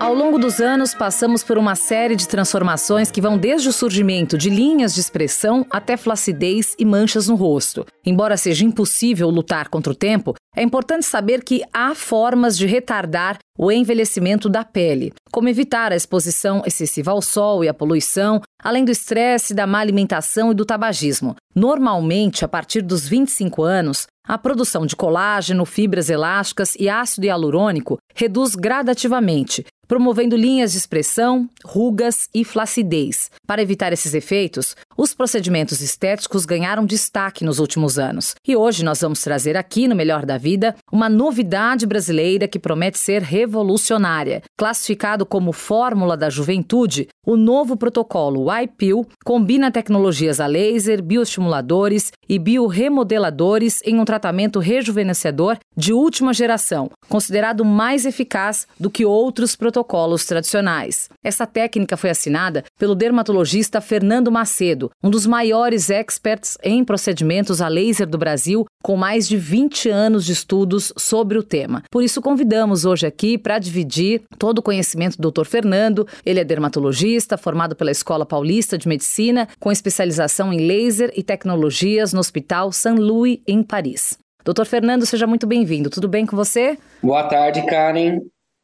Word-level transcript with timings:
Ao 0.00 0.14
longo 0.14 0.38
dos 0.38 0.60
anos, 0.60 0.94
passamos 0.94 1.42
por 1.42 1.58
uma 1.58 1.74
série 1.74 2.14
de 2.14 2.28
transformações 2.28 3.10
que 3.10 3.20
vão 3.20 3.36
desde 3.36 3.68
o 3.68 3.72
surgimento 3.72 4.38
de 4.38 4.48
linhas 4.48 4.94
de 4.94 5.00
expressão 5.00 5.66
até 5.68 5.96
flacidez 5.96 6.76
e 6.78 6.84
manchas 6.84 7.26
no 7.26 7.34
rosto. 7.34 7.84
Embora 8.06 8.36
seja 8.36 8.64
impossível 8.64 9.28
lutar 9.28 9.68
contra 9.68 9.92
o 9.92 9.96
tempo, 9.96 10.34
é 10.54 10.62
importante 10.62 11.04
saber 11.04 11.42
que 11.42 11.64
há 11.72 11.96
formas 11.96 12.56
de 12.56 12.64
retardar 12.64 13.38
o 13.58 13.72
envelhecimento 13.72 14.48
da 14.48 14.64
pele, 14.64 15.12
como 15.32 15.48
evitar 15.48 15.90
a 15.90 15.96
exposição 15.96 16.62
excessiva 16.64 17.10
ao 17.10 17.20
sol 17.20 17.64
e 17.64 17.68
à 17.68 17.74
poluição, 17.74 18.40
além 18.62 18.84
do 18.84 18.92
estresse, 18.92 19.52
da 19.52 19.66
má 19.66 19.80
alimentação 19.80 20.52
e 20.52 20.54
do 20.54 20.64
tabagismo. 20.64 21.34
Normalmente, 21.56 22.44
a 22.44 22.48
partir 22.48 22.82
dos 22.82 23.08
25 23.08 23.64
anos, 23.64 24.06
a 24.28 24.38
produção 24.38 24.86
de 24.86 24.94
colágeno, 24.94 25.64
fibras 25.64 26.08
elásticas 26.08 26.76
e 26.78 26.88
ácido 26.88 27.26
hialurônico 27.26 27.98
reduz 28.14 28.54
gradativamente, 28.54 29.64
promovendo 29.88 30.36
linhas 30.36 30.72
de 30.72 30.78
expressão, 30.78 31.48
rugas 31.64 32.28
e 32.34 32.44
flacidez. 32.44 33.30
Para 33.46 33.62
evitar 33.62 33.90
esses 33.92 34.12
efeitos, 34.12 34.76
os 34.96 35.14
procedimentos 35.14 35.80
estéticos 35.80 36.44
ganharam 36.44 36.84
destaque 36.84 37.44
nos 37.44 37.58
últimos 37.58 37.98
anos. 37.98 38.34
E 38.46 38.54
hoje 38.54 38.84
nós 38.84 39.00
vamos 39.00 39.22
trazer 39.22 39.56
aqui 39.56 39.88
no 39.88 39.96
Melhor 39.96 40.26
da 40.26 40.36
Vida 40.36 40.76
uma 40.92 41.08
novidade 41.08 41.86
brasileira 41.86 42.46
que 42.46 42.58
promete 42.58 42.98
ser 42.98 43.22
revolucionária. 43.22 44.42
Classificado 44.58 45.24
como 45.24 45.52
Fórmula 45.52 46.16
da 46.16 46.28
Juventude, 46.28 47.08
o 47.26 47.36
novo 47.36 47.76
protocolo 47.76 48.52
YPIL 48.52 49.06
combina 49.24 49.70
tecnologias 49.70 50.40
a 50.40 50.46
laser, 50.46 51.02
bioestimuladores 51.02 52.12
e 52.28 52.38
bioremodeladores 52.38 53.80
em 53.84 53.98
um 53.98 54.04
tratamento 54.04 54.58
rejuvenescedor 54.58 55.56
de 55.74 55.92
última 55.92 56.34
geração, 56.34 56.90
considerado 57.08 57.64
mais 57.64 58.04
eficaz 58.04 58.66
do 58.78 58.90
que 58.90 59.06
outros 59.06 59.56
protocolos 59.56 59.77
tradicionais. 60.26 61.08
Essa 61.22 61.46
técnica 61.46 61.96
foi 61.96 62.10
assinada 62.10 62.64
pelo 62.78 62.94
dermatologista 62.94 63.80
Fernando 63.80 64.30
Macedo, 64.30 64.90
um 65.02 65.10
dos 65.10 65.26
maiores 65.26 65.90
experts 65.90 66.56
em 66.62 66.84
procedimentos 66.84 67.60
a 67.60 67.68
laser 67.68 68.06
do 68.06 68.18
Brasil, 68.18 68.64
com 68.82 68.96
mais 68.96 69.28
de 69.28 69.36
20 69.36 69.88
anos 69.88 70.24
de 70.24 70.32
estudos 70.32 70.92
sobre 70.96 71.36
o 71.38 71.42
tema. 71.42 71.82
Por 71.90 72.02
isso, 72.02 72.22
convidamos 72.22 72.84
hoje 72.84 73.06
aqui 73.06 73.36
para 73.36 73.58
dividir 73.58 74.22
todo 74.38 74.58
o 74.58 74.62
conhecimento 74.62 75.16
do 75.20 75.30
Dr. 75.30 75.44
Fernando. 75.44 76.06
Ele 76.24 76.40
é 76.40 76.44
dermatologista, 76.44 77.36
formado 77.36 77.74
pela 77.74 77.90
Escola 77.90 78.24
Paulista 78.24 78.78
de 78.78 78.88
Medicina, 78.88 79.48
com 79.58 79.72
especialização 79.72 80.52
em 80.52 80.66
laser 80.66 81.12
e 81.16 81.22
tecnologias 81.22 82.12
no 82.12 82.20
Hospital 82.20 82.72
Saint-Louis, 82.72 83.40
em 83.46 83.62
Paris. 83.62 84.18
Doutor 84.44 84.64
Fernando, 84.64 85.04
seja 85.04 85.26
muito 85.26 85.46
bem-vindo. 85.46 85.90
Tudo 85.90 86.08
bem 86.08 86.24
com 86.24 86.34
você? 86.34 86.78
Boa 87.02 87.24
tarde, 87.24 87.66
Karen. 87.66 88.20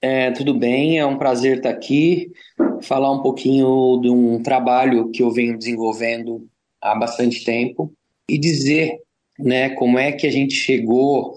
É, 0.07 0.31
tudo 0.33 0.53
bem, 0.53 0.99
é 0.99 1.07
um 1.07 1.17
prazer 1.17 1.57
estar 1.57 1.71
aqui, 1.71 2.31
falar 2.83 3.11
um 3.11 3.23
pouquinho 3.23 3.99
de 4.03 4.11
um 4.11 4.43
trabalho 4.43 5.11
que 5.11 5.23
eu 5.23 5.31
venho 5.31 5.57
desenvolvendo 5.57 6.47
há 6.79 6.95
bastante 6.95 7.43
tempo 7.43 7.91
e 8.29 8.37
dizer 8.37 8.99
né, 9.39 9.71
como 9.71 9.99
é 9.99 10.13
que 10.13 10.27
a 10.27 10.31
gente 10.31 10.53
chegou 10.53 11.35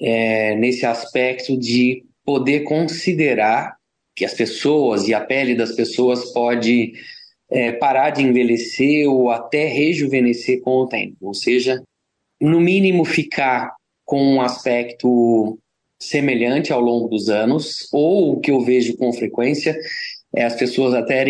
é, 0.00 0.54
nesse 0.54 0.86
aspecto 0.86 1.54
de 1.54 2.02
poder 2.24 2.60
considerar 2.60 3.76
que 4.16 4.24
as 4.24 4.32
pessoas 4.32 5.06
e 5.06 5.12
a 5.12 5.20
pele 5.20 5.54
das 5.54 5.72
pessoas 5.72 6.32
pode 6.32 6.94
é, 7.50 7.72
parar 7.72 8.08
de 8.08 8.22
envelhecer 8.22 9.06
ou 9.06 9.30
até 9.30 9.66
rejuvenescer 9.66 10.62
com 10.62 10.78
o 10.78 10.88
tempo, 10.88 11.16
ou 11.20 11.34
seja, 11.34 11.82
no 12.40 12.58
mínimo 12.58 13.04
ficar 13.04 13.74
com 14.02 14.18
um 14.22 14.40
aspecto 14.40 15.58
semelhante 15.98 16.72
ao 16.72 16.80
longo 16.80 17.08
dos 17.08 17.28
anos, 17.28 17.88
ou 17.92 18.32
o 18.32 18.40
que 18.40 18.50
eu 18.50 18.60
vejo 18.60 18.96
com 18.96 19.12
frequência 19.12 19.76
é 20.34 20.44
as 20.44 20.54
pessoas 20.54 20.94
até 20.94 21.20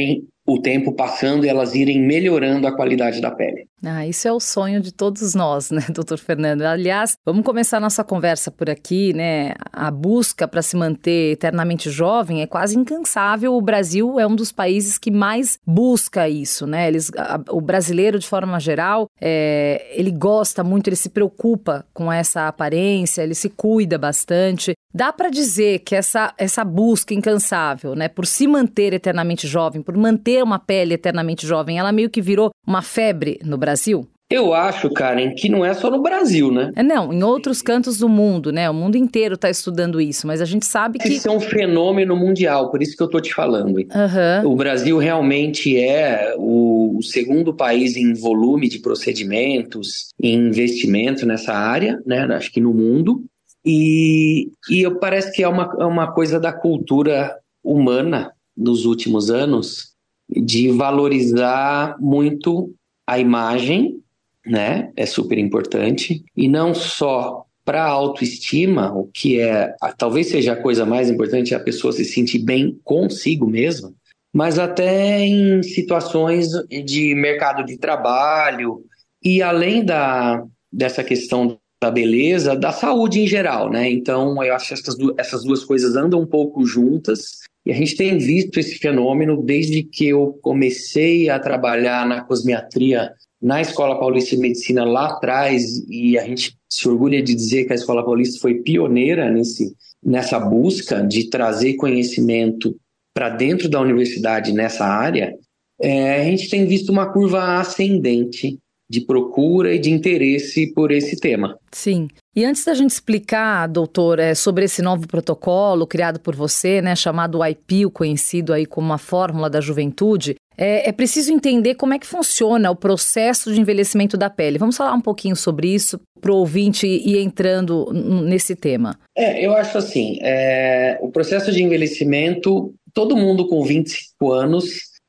o 0.48 0.58
tempo 0.58 0.92
passando 0.92 1.44
e 1.44 1.48
elas 1.48 1.74
irem 1.74 2.00
melhorando 2.00 2.66
a 2.66 2.74
qualidade 2.74 3.20
da 3.20 3.30
pele. 3.30 3.68
Ah, 3.84 4.06
isso 4.06 4.26
é 4.26 4.32
o 4.32 4.40
sonho 4.40 4.80
de 4.80 4.90
todos 4.92 5.34
nós, 5.34 5.70
né, 5.70 5.84
doutor 5.92 6.18
Fernando? 6.18 6.62
Aliás, 6.62 7.16
vamos 7.24 7.44
começar 7.44 7.78
nossa 7.78 8.02
conversa 8.02 8.50
por 8.50 8.70
aqui, 8.70 9.12
né? 9.12 9.52
A 9.70 9.90
busca 9.90 10.48
para 10.48 10.62
se 10.62 10.74
manter 10.74 11.32
eternamente 11.32 11.90
jovem 11.90 12.40
é 12.40 12.46
quase 12.46 12.78
incansável. 12.78 13.54
O 13.54 13.60
Brasil 13.60 14.18
é 14.18 14.26
um 14.26 14.34
dos 14.34 14.50
países 14.50 14.96
que 14.96 15.10
mais 15.10 15.58
busca 15.66 16.28
isso, 16.28 16.66
né? 16.66 16.88
Eles, 16.88 17.10
a, 17.16 17.38
o 17.50 17.60
brasileiro, 17.60 18.18
de 18.18 18.26
forma 18.26 18.58
geral, 18.58 19.06
é, 19.20 19.86
ele 19.92 20.10
gosta 20.10 20.64
muito, 20.64 20.88
ele 20.88 20.96
se 20.96 21.10
preocupa 21.10 21.84
com 21.92 22.10
essa 22.10 22.48
aparência, 22.48 23.22
ele 23.22 23.34
se 23.34 23.50
cuida 23.50 23.98
bastante. 23.98 24.72
Dá 24.92 25.12
para 25.12 25.28
dizer 25.28 25.80
que 25.80 25.94
essa, 25.94 26.32
essa 26.38 26.64
busca 26.64 27.12
incansável, 27.12 27.94
né, 27.94 28.08
por 28.08 28.26
se 28.26 28.46
manter 28.46 28.94
eternamente 28.94 29.46
jovem, 29.46 29.82
por 29.82 29.96
manter 29.96 30.37
uma 30.42 30.58
pele 30.58 30.94
eternamente 30.94 31.46
jovem, 31.46 31.78
ela 31.78 31.92
meio 31.92 32.10
que 32.10 32.20
virou 32.20 32.50
uma 32.66 32.82
febre 32.82 33.38
no 33.44 33.56
Brasil? 33.56 34.08
Eu 34.30 34.52
acho, 34.52 34.90
Karen, 34.90 35.34
que 35.34 35.48
não 35.48 35.64
é 35.64 35.72
só 35.72 35.90
no 35.90 36.02
Brasil, 36.02 36.52
né? 36.52 36.70
É, 36.76 36.82
não, 36.82 37.10
em 37.10 37.22
outros 37.22 37.62
cantos 37.62 37.96
do 37.96 38.10
mundo, 38.10 38.52
né? 38.52 38.68
O 38.68 38.74
mundo 38.74 38.96
inteiro 38.96 39.36
está 39.36 39.48
estudando 39.48 39.98
isso, 40.02 40.26
mas 40.26 40.42
a 40.42 40.44
gente 40.44 40.66
sabe 40.66 40.98
que. 40.98 41.08
Isso 41.08 41.28
é 41.28 41.32
um 41.32 41.40
fenômeno 41.40 42.14
mundial, 42.14 42.70
por 42.70 42.82
isso 42.82 42.94
que 42.94 43.02
eu 43.02 43.06
estou 43.06 43.22
te 43.22 43.32
falando. 43.32 43.74
Uhum. 43.74 44.52
O 44.52 44.54
Brasil 44.54 44.98
realmente 44.98 45.78
é 45.78 46.34
o 46.36 47.00
segundo 47.02 47.54
país 47.54 47.96
em 47.96 48.12
volume 48.12 48.68
de 48.68 48.80
procedimentos 48.80 50.10
e 50.20 50.30
investimento 50.34 51.24
nessa 51.24 51.54
área, 51.54 51.98
né? 52.04 52.24
Acho 52.34 52.52
que 52.52 52.60
no 52.60 52.74
mundo. 52.74 53.24
E, 53.64 54.50
e 54.70 54.90
parece 55.00 55.32
que 55.32 55.42
é 55.42 55.48
uma, 55.48 55.74
é 55.80 55.84
uma 55.86 56.12
coisa 56.12 56.38
da 56.38 56.52
cultura 56.52 57.34
humana 57.64 58.30
dos 58.54 58.84
últimos 58.84 59.30
anos 59.30 59.87
de 60.28 60.70
valorizar 60.70 61.96
muito 61.98 62.74
a 63.06 63.18
imagem, 63.18 64.00
né? 64.44 64.92
É 64.96 65.06
super 65.06 65.38
importante. 65.38 66.24
E 66.36 66.48
não 66.48 66.74
só 66.74 67.44
para 67.64 67.84
a 67.84 67.88
autoestima, 67.88 68.92
o 68.92 69.06
que 69.12 69.38
é 69.40 69.74
talvez 69.98 70.28
seja 70.28 70.52
a 70.52 70.62
coisa 70.62 70.86
mais 70.86 71.10
importante, 71.10 71.52
é 71.52 71.56
a 71.56 71.60
pessoa 71.60 71.92
se 71.92 72.04
sentir 72.04 72.38
bem 72.38 72.78
consigo 72.82 73.46
mesma, 73.46 73.92
mas 74.32 74.58
até 74.58 75.20
em 75.20 75.62
situações 75.62 76.48
de 76.84 77.14
mercado 77.14 77.64
de 77.64 77.76
trabalho 77.76 78.84
e 79.22 79.42
além 79.42 79.84
da, 79.84 80.42
dessa 80.72 81.04
questão 81.04 81.58
da 81.80 81.90
beleza, 81.90 82.56
da 82.56 82.72
saúde 82.72 83.20
em 83.20 83.26
geral, 83.26 83.70
né? 83.70 83.90
Então, 83.90 84.42
eu 84.42 84.54
acho 84.54 84.68
que 84.68 84.74
essas 84.74 84.96
essas 85.16 85.44
duas 85.44 85.64
coisas 85.64 85.94
andam 85.94 86.20
um 86.20 86.26
pouco 86.26 86.64
juntas 86.64 87.38
e 87.68 87.72
a 87.72 87.74
gente 87.74 87.96
tem 87.96 88.16
visto 88.16 88.58
esse 88.58 88.78
fenômeno 88.78 89.42
desde 89.42 89.82
que 89.82 90.08
eu 90.08 90.38
comecei 90.40 91.28
a 91.28 91.38
trabalhar 91.38 92.08
na 92.08 92.22
cosmiatria 92.22 93.12
na 93.42 93.60
Escola 93.60 94.00
Paulista 94.00 94.34
de 94.34 94.40
Medicina 94.40 94.86
lá 94.86 95.08
atrás 95.08 95.64
e 95.86 96.16
a 96.16 96.24
gente 96.24 96.56
se 96.66 96.88
orgulha 96.88 97.22
de 97.22 97.34
dizer 97.34 97.66
que 97.66 97.72
a 97.74 97.76
Escola 97.76 98.02
Paulista 98.02 98.40
foi 98.40 98.54
pioneira 98.62 99.30
nesse, 99.30 99.74
nessa 100.02 100.40
busca 100.40 101.06
de 101.06 101.28
trazer 101.28 101.74
conhecimento 101.74 102.74
para 103.14 103.28
dentro 103.28 103.68
da 103.68 103.82
universidade 103.82 104.50
nessa 104.52 104.86
área, 104.86 105.34
é, 105.78 106.22
a 106.22 106.24
gente 106.24 106.48
tem 106.48 106.64
visto 106.64 106.88
uma 106.88 107.12
curva 107.12 107.58
ascendente 107.60 108.58
de 108.88 109.02
procura 109.02 109.74
e 109.74 109.78
de 109.78 109.90
interesse 109.90 110.72
por 110.72 110.90
esse 110.90 111.20
tema. 111.20 111.58
Sim. 111.70 112.08
E 112.38 112.44
antes 112.44 112.64
da 112.64 112.72
gente 112.72 112.90
explicar, 112.90 113.66
doutor, 113.66 114.20
é, 114.20 114.32
sobre 114.32 114.66
esse 114.66 114.80
novo 114.80 115.08
protocolo 115.08 115.88
criado 115.88 116.20
por 116.20 116.36
você, 116.36 116.80
né, 116.80 116.94
chamado 116.94 117.44
IPIL, 117.44 117.90
conhecido 117.90 118.52
aí 118.52 118.64
como 118.64 118.92
a 118.92 118.96
fórmula 118.96 119.50
da 119.50 119.60
juventude, 119.60 120.36
é, 120.56 120.88
é, 120.88 120.92
preciso 120.92 121.32
entender 121.32 121.74
como 121.74 121.94
é 121.94 121.98
que 121.98 122.06
funciona 122.06 122.70
o 122.70 122.76
processo 122.76 123.52
de 123.52 123.60
envelhecimento 123.60 124.16
da 124.16 124.30
pele. 124.30 124.56
Vamos 124.56 124.76
falar 124.76 124.94
um 124.94 125.00
pouquinho 125.00 125.34
sobre 125.34 125.74
isso 125.74 126.00
para 126.20 126.30
o 126.30 126.36
ouvinte 126.36 126.86
ir 126.86 127.18
entrando 127.18 127.90
nesse 127.92 128.54
tema. 128.54 128.96
É, 129.16 129.44
eu 129.44 129.52
acho 129.52 129.76
assim, 129.76 130.16
é, 130.22 130.96
o 131.02 131.10
processo 131.10 131.50
de 131.50 131.60
envelhecimento, 131.60 132.72
todo 132.94 133.16
mundo 133.16 133.48
com 133.48 133.64
25 133.64 134.32
anos 134.32 134.68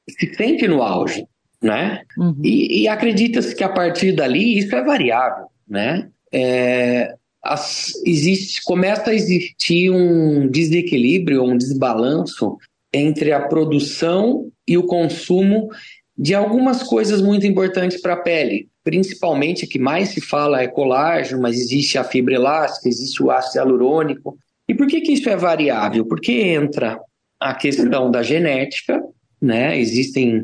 se 0.10 0.34
sente 0.34 0.68
no 0.68 0.82
auge 0.82 1.28
né? 1.62 2.04
Uhum. 2.18 2.40
E, 2.42 2.84
e 2.84 2.88
acredita-se 2.88 3.54
que 3.54 3.66
a 3.66 3.70
partir 3.70 4.14
dali 4.14 4.58
isso 4.58 4.74
é 4.74 4.82
variável, 4.82 5.48
né? 5.68 6.08
É, 6.32 7.16
as, 7.42 7.92
existe, 8.06 8.62
começa 8.64 9.10
a 9.10 9.14
existir 9.14 9.90
um 9.90 10.48
desequilíbrio, 10.50 11.44
um 11.44 11.58
desbalanço 11.58 12.58
entre 12.94 13.32
a 13.32 13.48
produção 13.48 14.52
e 14.68 14.78
o 14.78 14.84
consumo 14.84 15.70
de 16.18 16.36
algumas 16.36 16.84
coisas 16.84 17.22
muito 17.22 17.48
importantes 17.48 18.02
para 18.02 18.14
a 18.14 18.22
pele. 18.22 18.68
Principalmente, 18.84 19.68
que 19.68 19.80
mais 19.80 20.10
se 20.10 20.22
fala 20.22 20.62
é 20.62 20.68
colágeno, 20.68 21.42
mas 21.42 21.58
existe 21.58 21.98
a 21.98 22.04
fibra 22.04 22.36
elástica, 22.36 22.90
existe 22.90 23.24
o 23.24 23.32
ácido 23.32 23.58
hialurônico. 23.58 24.38
E 24.68 24.74
por 24.74 24.88
que, 24.88 25.02
que 25.02 25.14
isso 25.14 25.30
é 25.30 25.38
variável? 25.38 26.06
Porque 26.06 26.34
entra 26.34 27.00
a 27.40 27.54
questão 27.54 28.12
da 28.12 28.22
genética, 28.22 29.02
né? 29.42 29.80
Existem 29.80 30.44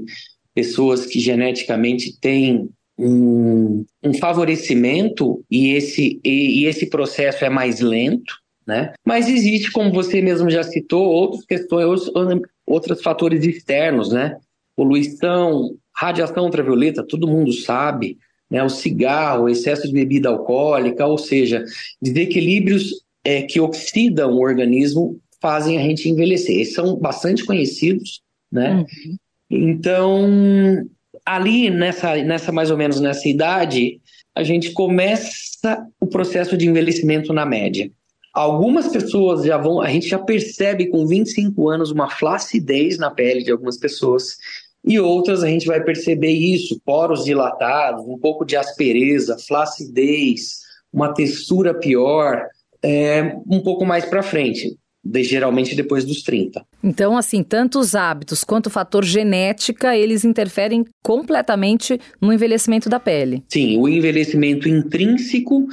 pessoas 0.53 1.05
que 1.05 1.19
geneticamente 1.19 2.17
têm 2.19 2.69
um, 2.97 3.85
um 4.03 4.13
favorecimento 4.13 5.43
e 5.49 5.71
esse, 5.71 6.19
e, 6.23 6.61
e 6.61 6.65
esse 6.65 6.87
processo 6.89 7.43
é 7.43 7.49
mais 7.49 7.79
lento, 7.79 8.33
né? 8.65 8.93
Mas 9.05 9.29
existe, 9.29 9.71
como 9.71 9.91
você 9.91 10.21
mesmo 10.21 10.49
já 10.49 10.63
citou, 10.63 11.05
outras 11.05 11.45
questões, 11.45 12.01
outros 12.65 13.01
fatores 13.01 13.43
externos, 13.43 14.11
né? 14.11 14.37
Poluição, 14.75 15.75
radiação 15.93 16.45
ultravioleta, 16.45 17.05
todo 17.05 17.27
mundo 17.27 17.53
sabe, 17.53 18.17
né? 18.49 18.63
O 18.63 18.69
cigarro, 18.69 19.43
o 19.43 19.49
excesso 19.49 19.87
de 19.87 19.93
bebida 19.93 20.29
alcoólica, 20.29 21.05
ou 21.05 21.17
seja, 21.17 21.63
desequilíbrios 22.01 23.03
é, 23.23 23.41
que 23.43 23.59
oxidam 23.59 24.31
o 24.31 24.41
organismo 24.41 25.19
fazem 25.41 25.77
a 25.77 25.81
gente 25.81 26.09
envelhecer. 26.09 26.55
Eles 26.55 26.73
são 26.73 26.95
bastante 26.95 27.45
conhecidos, 27.45 28.21
né? 28.51 28.77
Uhum. 28.77 29.17
Então, 29.49 30.87
ali 31.25 31.69
nessa, 31.69 32.15
nessa 32.17 32.51
mais 32.51 32.69
ou 32.69 32.77
menos 32.77 32.99
nessa 32.99 33.27
idade, 33.27 33.99
a 34.35 34.43
gente 34.43 34.71
começa 34.71 35.85
o 35.99 36.05
processo 36.05 36.55
de 36.55 36.67
envelhecimento 36.67 37.33
na 37.33 37.45
média. 37.45 37.89
Algumas 38.33 38.89
pessoas 38.89 39.45
já 39.45 39.57
vão, 39.57 39.81
a 39.81 39.89
gente 39.89 40.07
já 40.07 40.19
percebe 40.19 40.87
com 40.87 41.07
25 41.07 41.69
anos 41.69 41.89
uma 41.89 42.09
flacidez 42.09 42.97
na 42.97 43.09
pele 43.09 43.43
de 43.43 43.51
algumas 43.51 43.77
pessoas, 43.77 44.35
e 44.83 44.99
outras 44.99 45.41
a 45.41 45.47
gente 45.47 45.65
vai 45.65 45.81
perceber 45.83 46.31
isso, 46.31 46.79
poros 46.85 47.23
dilatados, 47.23 48.05
um 48.05 48.19
pouco 48.19 48.45
de 48.45 48.55
aspereza, 48.55 49.37
flacidez, 49.47 50.59
uma 50.93 51.13
textura 51.13 51.73
pior, 51.73 52.45
é, 52.83 53.35
um 53.49 53.61
pouco 53.61 53.85
mais 53.85 54.05
para 54.05 54.21
frente 54.21 54.77
de, 55.05 55.23
geralmente 55.23 55.75
depois 55.75 56.03
dos 56.03 56.23
30. 56.23 56.65
Então, 56.83 57.15
assim, 57.15 57.43
tanto 57.43 57.79
os 57.79 57.93
hábitos 57.93 58.43
quanto 58.43 58.67
o 58.67 58.71
fator 58.71 59.05
genética, 59.05 59.95
eles 59.95 60.25
interferem 60.25 60.83
completamente 61.03 61.99
no 62.19 62.33
envelhecimento 62.33 62.89
da 62.89 62.99
pele. 62.99 63.43
Sim, 63.47 63.77
o 63.77 63.87
envelhecimento 63.87 64.67
intrínseco 64.67 65.67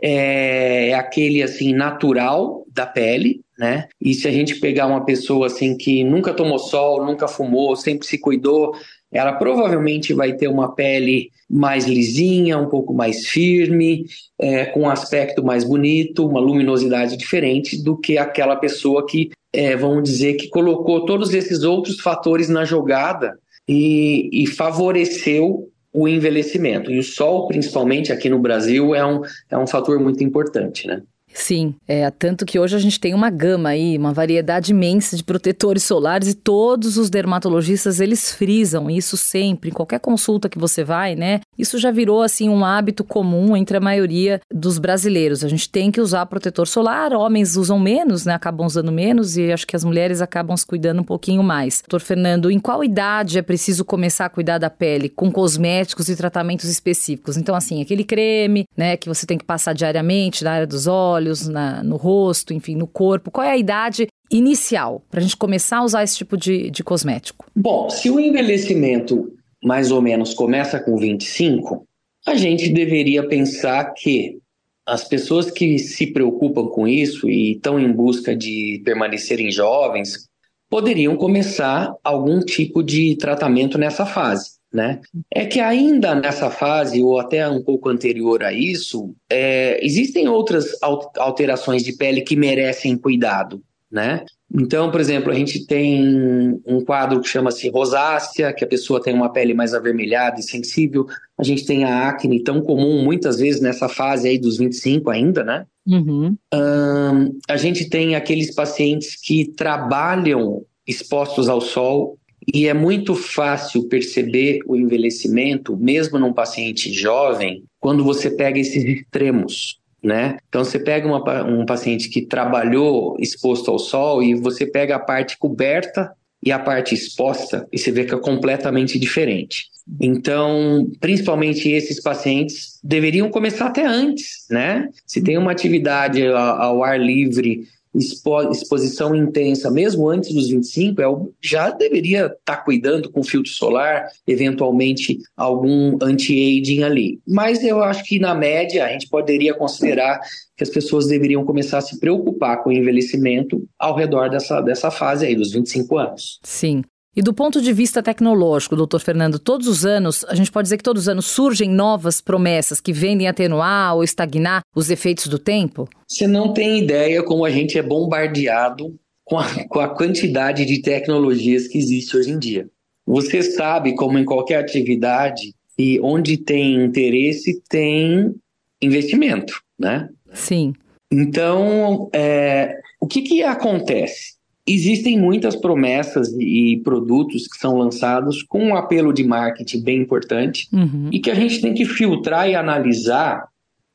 é, 0.00 0.90
é 0.90 0.94
aquele 0.94 1.42
assim 1.42 1.74
natural 1.74 2.64
da 2.72 2.86
pele, 2.86 3.40
né? 3.58 3.88
E 4.00 4.14
se 4.14 4.28
a 4.28 4.30
gente 4.30 4.60
pegar 4.60 4.86
uma 4.86 5.04
pessoa 5.04 5.46
assim 5.48 5.76
que 5.76 6.04
nunca 6.04 6.32
tomou 6.32 6.58
sol, 6.58 7.04
nunca 7.04 7.26
fumou, 7.26 7.74
sempre 7.74 8.06
se 8.06 8.18
cuidou, 8.18 8.74
ela 9.12 9.32
provavelmente 9.34 10.14
vai 10.14 10.32
ter 10.32 10.48
uma 10.48 10.74
pele 10.74 11.30
mais 11.48 11.86
lisinha, 11.86 12.58
um 12.58 12.68
pouco 12.68 12.94
mais 12.94 13.26
firme, 13.26 14.06
é, 14.38 14.64
com 14.64 14.80
um 14.80 14.88
aspecto 14.88 15.44
mais 15.44 15.64
bonito, 15.64 16.26
uma 16.26 16.40
luminosidade 16.40 17.16
diferente 17.16 17.82
do 17.82 17.96
que 17.96 18.16
aquela 18.16 18.56
pessoa 18.56 19.06
que, 19.06 19.30
é, 19.52 19.76
vamos 19.76 20.04
dizer, 20.04 20.34
que 20.34 20.48
colocou 20.48 21.04
todos 21.04 21.34
esses 21.34 21.62
outros 21.62 22.00
fatores 22.00 22.48
na 22.48 22.64
jogada 22.64 23.38
e, 23.68 24.30
e 24.32 24.46
favoreceu 24.46 25.68
o 25.92 26.08
envelhecimento. 26.08 26.90
E 26.90 26.98
o 26.98 27.02
sol, 27.02 27.46
principalmente 27.46 28.10
aqui 28.10 28.30
no 28.30 28.38
Brasil, 28.38 28.94
é 28.94 29.04
um, 29.04 29.20
é 29.50 29.58
um 29.58 29.66
fator 29.66 30.00
muito 30.00 30.24
importante, 30.24 30.86
né? 30.86 31.02
Sim, 31.34 31.74
é 31.88 32.10
tanto 32.10 32.44
que 32.44 32.58
hoje 32.58 32.76
a 32.76 32.78
gente 32.78 33.00
tem 33.00 33.14
uma 33.14 33.30
gama 33.30 33.70
aí, 33.70 33.96
uma 33.96 34.12
variedade 34.12 34.72
imensa 34.72 35.16
de 35.16 35.24
protetores 35.24 35.82
solares 35.82 36.28
e 36.28 36.34
todos 36.34 36.96
os 36.96 37.08
dermatologistas 37.08 38.00
eles 38.00 38.32
frisam 38.32 38.90
isso 38.90 39.16
sempre, 39.16 39.70
em 39.70 39.72
qualquer 39.72 39.98
consulta 39.98 40.48
que 40.48 40.58
você 40.58 40.84
vai, 40.84 41.14
né? 41.14 41.40
Isso 41.58 41.78
já 41.78 41.90
virou 41.90 42.22
assim 42.22 42.48
um 42.48 42.64
hábito 42.64 43.02
comum 43.02 43.56
entre 43.56 43.76
a 43.76 43.80
maioria 43.80 44.40
dos 44.52 44.78
brasileiros. 44.78 45.44
A 45.44 45.48
gente 45.48 45.68
tem 45.68 45.90
que 45.90 46.00
usar 46.00 46.26
protetor 46.26 46.66
solar, 46.66 47.12
homens 47.12 47.56
usam 47.56 47.78
menos, 47.78 48.24
né? 48.24 48.34
Acabam 48.34 48.66
usando 48.66 48.92
menos 48.92 49.36
e 49.36 49.50
acho 49.50 49.66
que 49.66 49.76
as 49.76 49.84
mulheres 49.84 50.20
acabam 50.20 50.56
se 50.56 50.66
cuidando 50.66 51.00
um 51.00 51.04
pouquinho 51.04 51.42
mais. 51.42 51.82
Doutor 51.82 52.04
Fernando, 52.04 52.50
em 52.50 52.58
qual 52.58 52.84
idade 52.84 53.38
é 53.38 53.42
preciso 53.42 53.84
começar 53.84 54.26
a 54.26 54.30
cuidar 54.30 54.58
da 54.58 54.68
pele 54.68 55.08
com 55.08 55.30
cosméticos 55.30 56.08
e 56.08 56.16
tratamentos 56.16 56.68
específicos? 56.68 57.36
Então 57.36 57.54
assim, 57.54 57.80
aquele 57.80 58.04
creme, 58.04 58.64
né, 58.76 58.96
que 58.96 59.08
você 59.08 59.26
tem 59.26 59.38
que 59.38 59.44
passar 59.44 59.72
diariamente 59.72 60.44
na 60.44 60.52
área 60.52 60.66
dos 60.66 60.86
olhos 60.86 61.21
olhos, 61.22 61.48
na, 61.48 61.82
no 61.82 61.96
rosto, 61.96 62.52
enfim, 62.52 62.74
no 62.74 62.86
corpo? 62.86 63.30
Qual 63.30 63.46
é 63.46 63.50
a 63.50 63.56
idade 63.56 64.06
inicial 64.30 65.02
para 65.10 65.20
a 65.20 65.22
gente 65.22 65.36
começar 65.36 65.78
a 65.78 65.84
usar 65.84 66.02
esse 66.02 66.16
tipo 66.16 66.36
de, 66.36 66.70
de 66.70 66.82
cosmético? 66.82 67.46
Bom, 67.54 67.88
se 67.88 68.10
o 68.10 68.18
envelhecimento 68.18 69.32
mais 69.62 69.90
ou 69.92 70.02
menos 70.02 70.34
começa 70.34 70.80
com 70.80 70.96
25, 70.96 71.86
a 72.26 72.34
gente 72.34 72.68
deveria 72.70 73.26
pensar 73.26 73.92
que 73.92 74.38
as 74.84 75.04
pessoas 75.04 75.50
que 75.50 75.78
se 75.78 76.08
preocupam 76.08 76.66
com 76.66 76.88
isso 76.88 77.28
e 77.30 77.52
estão 77.52 77.78
em 77.78 77.92
busca 77.92 78.34
de 78.34 78.82
permanecerem 78.84 79.50
jovens 79.50 80.28
poderiam 80.68 81.16
começar 81.16 81.94
algum 82.02 82.40
tipo 82.40 82.82
de 82.82 83.14
tratamento 83.16 83.78
nessa 83.78 84.04
fase 84.04 84.61
né? 84.72 85.00
É 85.30 85.44
que 85.44 85.60
ainda 85.60 86.14
nessa 86.14 86.50
fase, 86.50 87.02
ou 87.02 87.18
até 87.18 87.48
um 87.48 87.62
pouco 87.62 87.88
anterior 87.88 88.42
a 88.42 88.52
isso, 88.52 89.14
é, 89.30 89.84
existem 89.84 90.28
outras 90.28 90.76
alterações 91.18 91.82
de 91.82 91.92
pele 91.92 92.22
que 92.22 92.36
merecem 92.36 92.96
cuidado, 92.96 93.62
né? 93.90 94.24
Então, 94.54 94.90
por 94.90 95.00
exemplo, 95.00 95.30
a 95.30 95.34
gente 95.34 95.66
tem 95.66 96.60
um 96.66 96.84
quadro 96.84 97.20
que 97.20 97.28
chama-se 97.28 97.70
rosácea, 97.70 98.52
que 98.52 98.64
a 98.64 98.68
pessoa 98.68 99.00
tem 99.00 99.14
uma 99.14 99.32
pele 99.32 99.54
mais 99.54 99.72
avermelhada 99.72 100.38
e 100.40 100.42
sensível. 100.42 101.06
A 101.38 101.42
gente 101.42 101.64
tem 101.64 101.84
a 101.84 102.08
acne 102.08 102.42
tão 102.42 102.60
comum, 102.60 103.02
muitas 103.02 103.38
vezes 103.38 103.62
nessa 103.62 103.88
fase 103.88 104.28
aí 104.28 104.38
dos 104.38 104.58
25 104.58 105.08
ainda, 105.08 105.42
né? 105.42 105.64
Uhum. 105.86 106.36
Um, 106.54 107.38
a 107.48 107.56
gente 107.56 107.88
tem 107.88 108.14
aqueles 108.14 108.54
pacientes 108.54 109.16
que 109.20 109.50
trabalham 109.52 110.62
expostos 110.86 111.48
ao 111.48 111.60
sol 111.60 112.18
e 112.46 112.66
é 112.66 112.74
muito 112.74 113.14
fácil 113.14 113.88
perceber 113.88 114.60
o 114.66 114.76
envelhecimento, 114.76 115.76
mesmo 115.76 116.18
num 116.18 116.32
paciente 116.32 116.92
jovem, 116.92 117.64
quando 117.78 118.02
você 118.04 118.30
pega 118.30 118.58
esses 118.58 118.84
extremos. 118.84 119.80
Né? 120.02 120.38
Então 120.48 120.64
você 120.64 120.80
pega 120.80 121.06
uma, 121.06 121.44
um 121.44 121.64
paciente 121.64 122.08
que 122.08 122.22
trabalhou 122.22 123.16
exposto 123.20 123.70
ao 123.70 123.78
sol 123.78 124.20
e 124.20 124.34
você 124.34 124.66
pega 124.66 124.96
a 124.96 124.98
parte 124.98 125.38
coberta 125.38 126.10
e 126.42 126.50
a 126.50 126.58
parte 126.58 126.92
exposta 126.92 127.68
e 127.70 127.78
você 127.78 127.92
vê 127.92 128.04
que 128.04 128.12
é 128.12 128.18
completamente 128.18 128.98
diferente. 128.98 129.66
Então, 130.00 130.90
principalmente 131.00 131.70
esses 131.70 132.00
pacientes 132.00 132.80
deveriam 132.82 133.30
começar 133.30 133.66
até 133.66 133.84
antes, 133.84 134.46
né? 134.50 134.88
Se 135.06 135.22
tem 135.22 135.38
uma 135.38 135.52
atividade 135.52 136.26
ao 136.26 136.82
ar 136.82 136.98
livre 136.98 137.64
expo, 137.94 138.50
exposição 138.50 139.14
intensa, 139.14 139.70
mesmo 139.70 140.08
antes 140.08 140.32
dos 140.34 140.48
25, 140.48 141.02
é, 141.02 141.04
já 141.42 141.70
deveria 141.70 142.26
estar 142.26 142.36
tá 142.44 142.56
cuidando 142.56 143.10
com 143.10 143.22
filtro 143.22 143.50
solar, 143.50 144.06
eventualmente 144.26 145.18
algum 145.36 145.98
anti-aging 146.02 146.82
ali. 146.82 147.20
Mas 147.26 147.62
eu 147.62 147.82
acho 147.82 148.04
que, 148.04 148.18
na 148.18 148.34
média, 148.34 148.86
a 148.86 148.88
gente 148.88 149.08
poderia 149.08 149.54
considerar 149.54 150.20
que 150.56 150.62
as 150.62 150.70
pessoas 150.70 151.06
deveriam 151.06 151.44
começar 151.44 151.78
a 151.78 151.82
se 151.82 151.98
preocupar 151.98 152.62
com 152.62 152.70
o 152.70 152.72
envelhecimento 152.72 153.66
ao 153.78 153.94
redor 153.94 154.30
dessa, 154.30 154.60
dessa 154.60 154.90
fase 154.90 155.26
aí, 155.26 155.34
dos 155.34 155.52
25 155.52 155.98
anos. 155.98 156.38
Sim. 156.42 156.82
E 157.14 157.20
do 157.20 157.34
ponto 157.34 157.60
de 157.60 157.74
vista 157.74 158.02
tecnológico, 158.02 158.74
doutor 158.74 159.00
Fernando, 159.00 159.38
todos 159.38 159.68
os 159.68 159.84
anos, 159.84 160.24
a 160.24 160.34
gente 160.34 160.50
pode 160.50 160.64
dizer 160.64 160.78
que 160.78 160.82
todos 160.82 161.02
os 161.02 161.08
anos 161.10 161.26
surgem 161.26 161.68
novas 161.68 162.22
promessas 162.22 162.80
que 162.80 162.90
vendem 162.90 163.28
atenuar 163.28 163.94
ou 163.94 164.02
estagnar 164.02 164.62
os 164.74 164.88
efeitos 164.88 165.26
do 165.26 165.38
tempo? 165.38 165.86
Você 166.08 166.26
não 166.26 166.54
tem 166.54 166.78
ideia 166.78 167.22
como 167.22 167.44
a 167.44 167.50
gente 167.50 167.76
é 167.76 167.82
bombardeado 167.82 168.98
com 169.24 169.38
a, 169.38 169.44
com 169.68 169.78
a 169.78 169.88
quantidade 169.88 170.64
de 170.64 170.80
tecnologias 170.80 171.68
que 171.68 171.76
existe 171.76 172.16
hoje 172.16 172.30
em 172.30 172.38
dia. 172.38 172.66
Você 173.06 173.42
sabe, 173.42 173.94
como 173.94 174.18
em 174.18 174.24
qualquer 174.24 174.56
atividade, 174.56 175.54
e 175.78 176.00
onde 176.00 176.38
tem 176.38 176.82
interesse, 176.82 177.60
tem 177.68 178.34
investimento, 178.80 179.60
né? 179.78 180.08
Sim. 180.32 180.72
Então, 181.12 182.08
é, 182.12 182.78
o 182.98 183.06
que, 183.06 183.20
que 183.20 183.42
acontece? 183.42 184.40
Existem 184.66 185.18
muitas 185.18 185.56
promessas 185.56 186.32
e 186.38 186.80
produtos 186.84 187.48
que 187.48 187.58
são 187.58 187.76
lançados 187.76 188.42
com 188.44 188.62
um 188.62 188.76
apelo 188.76 189.12
de 189.12 189.24
marketing 189.24 189.82
bem 189.82 190.00
importante 190.00 190.68
uhum. 190.72 191.08
e 191.12 191.18
que 191.18 191.30
a 191.30 191.34
gente 191.34 191.60
tem 191.60 191.74
que 191.74 191.84
filtrar 191.84 192.48
e 192.48 192.54
analisar 192.54 193.44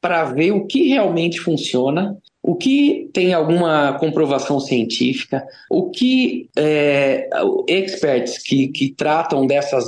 para 0.01 0.25
ver 0.25 0.51
o 0.51 0.65
que 0.65 0.89
realmente 0.89 1.39
funciona 1.39 2.17
o 2.47 2.55
que 2.55 3.09
tem 3.11 3.33
alguma 3.33 3.99
comprovação 3.99 4.57
científica, 4.57 5.45
o 5.69 5.89
que 5.89 6.47
é, 6.55 7.27
experts 7.67 8.37
que, 8.41 8.69
que 8.69 8.93
tratam 8.93 9.45
dessas 9.45 9.87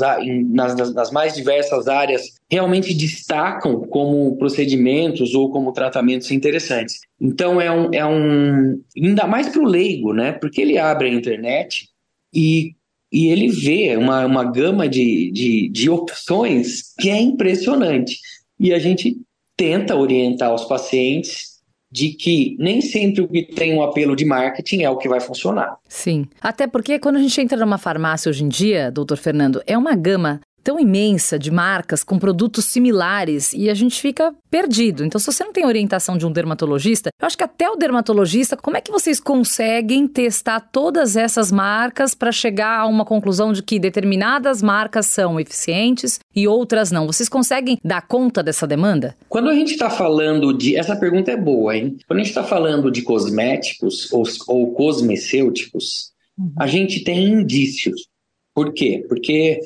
nas, 0.49 0.93
nas 0.93 1.09
mais 1.09 1.33
diversas 1.33 1.87
áreas 1.87 2.21
realmente 2.51 2.93
destacam 2.93 3.79
como 3.87 4.35
procedimentos 4.35 5.33
ou 5.33 5.49
como 5.49 5.71
tratamentos 5.71 6.31
interessantes. 6.31 6.99
Então 7.21 7.61
é 7.61 7.71
um, 7.71 7.93
é 7.93 8.05
um 8.05 8.81
ainda 8.93 9.25
mais 9.25 9.47
para 9.47 9.61
o 9.61 9.65
leigo, 9.65 10.11
né? 10.11 10.33
Porque 10.33 10.59
ele 10.59 10.77
abre 10.77 11.07
a 11.07 11.13
internet 11.13 11.87
e 12.35 12.73
e 13.11 13.29
ele 13.29 13.47
vê 13.47 13.97
uma, 13.97 14.23
uma 14.25 14.43
gama 14.43 14.87
de, 14.87 15.31
de, 15.31 15.69
de 15.69 15.89
opções 15.89 16.93
que 16.99 17.09
é 17.09 17.19
impressionante. 17.19 18.19
E 18.59 18.71
a 18.71 18.77
gente 18.77 19.17
tenta 19.57 19.95
orientar 19.95 20.53
os 20.53 20.65
pacientes 20.65 21.48
de 21.91 22.09
que 22.09 22.55
nem 22.59 22.81
sempre 22.81 23.21
o 23.21 23.27
que 23.27 23.43
tem 23.43 23.73
um 23.73 23.81
apelo 23.81 24.15
de 24.15 24.25
marketing 24.25 24.83
é 24.83 24.89
o 24.89 24.97
que 24.97 25.09
vai 25.09 25.19
funcionar. 25.19 25.77
Sim. 25.87 26.25
Até 26.41 26.67
porque 26.67 26.99
quando 26.99 27.15
a 27.15 27.21
gente 27.21 27.39
entra 27.41 27.57
numa 27.57 27.77
farmácia 27.77 28.29
hoje 28.29 28.43
em 28.43 28.47
dia, 28.47 28.91
doutor 28.91 29.17
Fernando, 29.17 29.61
é 29.65 29.77
uma 29.77 29.95
gama 29.95 30.39
tão 30.63 30.79
imensa 30.79 31.37
de 31.37 31.51
marcas 31.51 32.03
com 32.03 32.19
produtos 32.19 32.65
similares 32.65 33.53
e 33.53 33.69
a 33.69 33.73
gente 33.73 34.01
fica 34.01 34.33
perdido. 34.49 35.03
Então, 35.03 35.19
se 35.19 35.25
você 35.25 35.43
não 35.43 35.53
tem 35.53 35.65
orientação 35.65 36.17
de 36.17 36.25
um 36.25 36.31
dermatologista, 36.31 37.09
eu 37.19 37.25
acho 37.25 37.37
que 37.37 37.43
até 37.43 37.69
o 37.69 37.75
dermatologista, 37.75 38.57
como 38.57 38.77
é 38.77 38.81
que 38.81 38.91
vocês 38.91 39.19
conseguem 39.19 40.07
testar 40.07 40.59
todas 40.59 41.15
essas 41.15 41.51
marcas 41.51 42.13
para 42.15 42.31
chegar 42.31 42.79
a 42.79 42.87
uma 42.87 43.05
conclusão 43.05 43.53
de 43.53 43.63
que 43.63 43.79
determinadas 43.79 44.61
marcas 44.61 45.05
são 45.05 45.39
eficientes 45.39 46.19
e 46.35 46.47
outras 46.47 46.91
não? 46.91 47.07
Vocês 47.07 47.29
conseguem 47.29 47.77
dar 47.83 48.01
conta 48.07 48.43
dessa 48.43 48.67
demanda? 48.67 49.15
Quando 49.27 49.49
a 49.49 49.55
gente 49.55 49.71
está 49.71 49.89
falando 49.89 50.53
de. 50.53 50.75
Essa 50.75 50.95
pergunta 50.95 51.31
é 51.31 51.37
boa, 51.37 51.75
hein? 51.75 51.97
Quando 52.07 52.19
a 52.19 52.23
gente 52.23 52.31
está 52.31 52.43
falando 52.43 52.91
de 52.91 53.01
cosméticos 53.01 54.11
ou, 54.11 54.23
ou 54.47 54.73
cosmecêuticos, 54.73 56.11
uhum. 56.37 56.51
a 56.57 56.67
gente 56.67 57.03
tem 57.03 57.25
indícios. 57.25 58.07
Por 58.53 58.73
quê? 58.73 59.05
Porque 59.07 59.59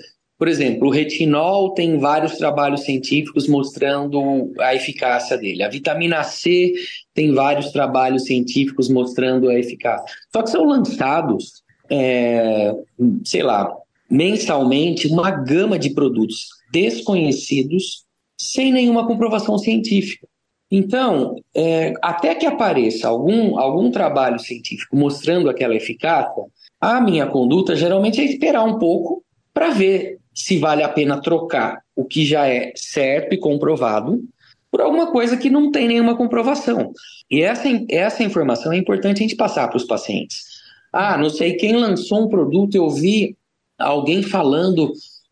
por 0.43 0.49
exemplo, 0.49 0.89
o 0.89 0.91
retinol 0.91 1.73
tem 1.73 1.97
vários 1.97 2.35
trabalhos 2.35 2.81
científicos 2.81 3.47
mostrando 3.47 4.51
a 4.59 4.75
eficácia 4.75 5.37
dele. 5.37 5.63
A 5.63 5.69
vitamina 5.69 6.21
C 6.21 6.73
tem 7.13 7.33
vários 7.33 7.71
trabalhos 7.71 8.25
científicos 8.25 8.89
mostrando 8.89 9.47
a 9.47 9.57
eficácia. 9.57 10.05
Só 10.33 10.43
que 10.43 10.49
são 10.49 10.65
lançados, 10.65 11.63
é, 11.89 12.75
sei 13.23 13.41
lá, 13.41 13.73
mensalmente, 14.11 15.07
uma 15.07 15.31
gama 15.31 15.79
de 15.79 15.91
produtos 15.91 16.49
desconhecidos 16.73 18.03
sem 18.37 18.73
nenhuma 18.73 19.07
comprovação 19.07 19.57
científica. 19.57 20.27
Então, 20.69 21.37
é, 21.55 21.93
até 22.01 22.35
que 22.35 22.45
apareça 22.45 23.07
algum, 23.07 23.57
algum 23.57 23.89
trabalho 23.89 24.39
científico 24.39 24.97
mostrando 24.97 25.49
aquela 25.49 25.73
eficácia, 25.73 26.43
a 26.81 26.99
minha 26.99 27.27
conduta 27.27 27.77
geralmente 27.77 28.19
é 28.19 28.25
esperar 28.25 28.65
um 28.65 28.77
pouco 28.77 29.22
para 29.53 29.69
ver 29.69 30.19
se 30.33 30.57
vale 30.57 30.83
a 30.83 30.89
pena 30.89 31.21
trocar 31.21 31.81
o 31.95 32.03
que 32.03 32.25
já 32.25 32.47
é 32.47 32.73
certo 32.75 33.33
e 33.33 33.37
comprovado 33.37 34.23
por 34.71 34.81
alguma 34.81 35.11
coisa 35.11 35.37
que 35.37 35.49
não 35.49 35.71
tem 35.71 35.87
nenhuma 35.87 36.17
comprovação. 36.17 36.91
E 37.29 37.43
essa, 37.43 37.67
essa 37.89 38.23
informação 38.23 38.73
é 38.73 38.77
importante 38.77 39.17
a 39.17 39.21
gente 39.21 39.35
passar 39.35 39.67
para 39.67 39.77
os 39.77 39.85
pacientes. 39.85 40.43
Ah, 40.91 41.17
não 41.17 41.29
sei 41.29 41.53
quem 41.53 41.75
lançou 41.75 42.25
um 42.25 42.29
produto, 42.29 42.75
eu 42.75 42.89
vi 42.89 43.37
alguém 43.77 44.23
falando, 44.23 44.85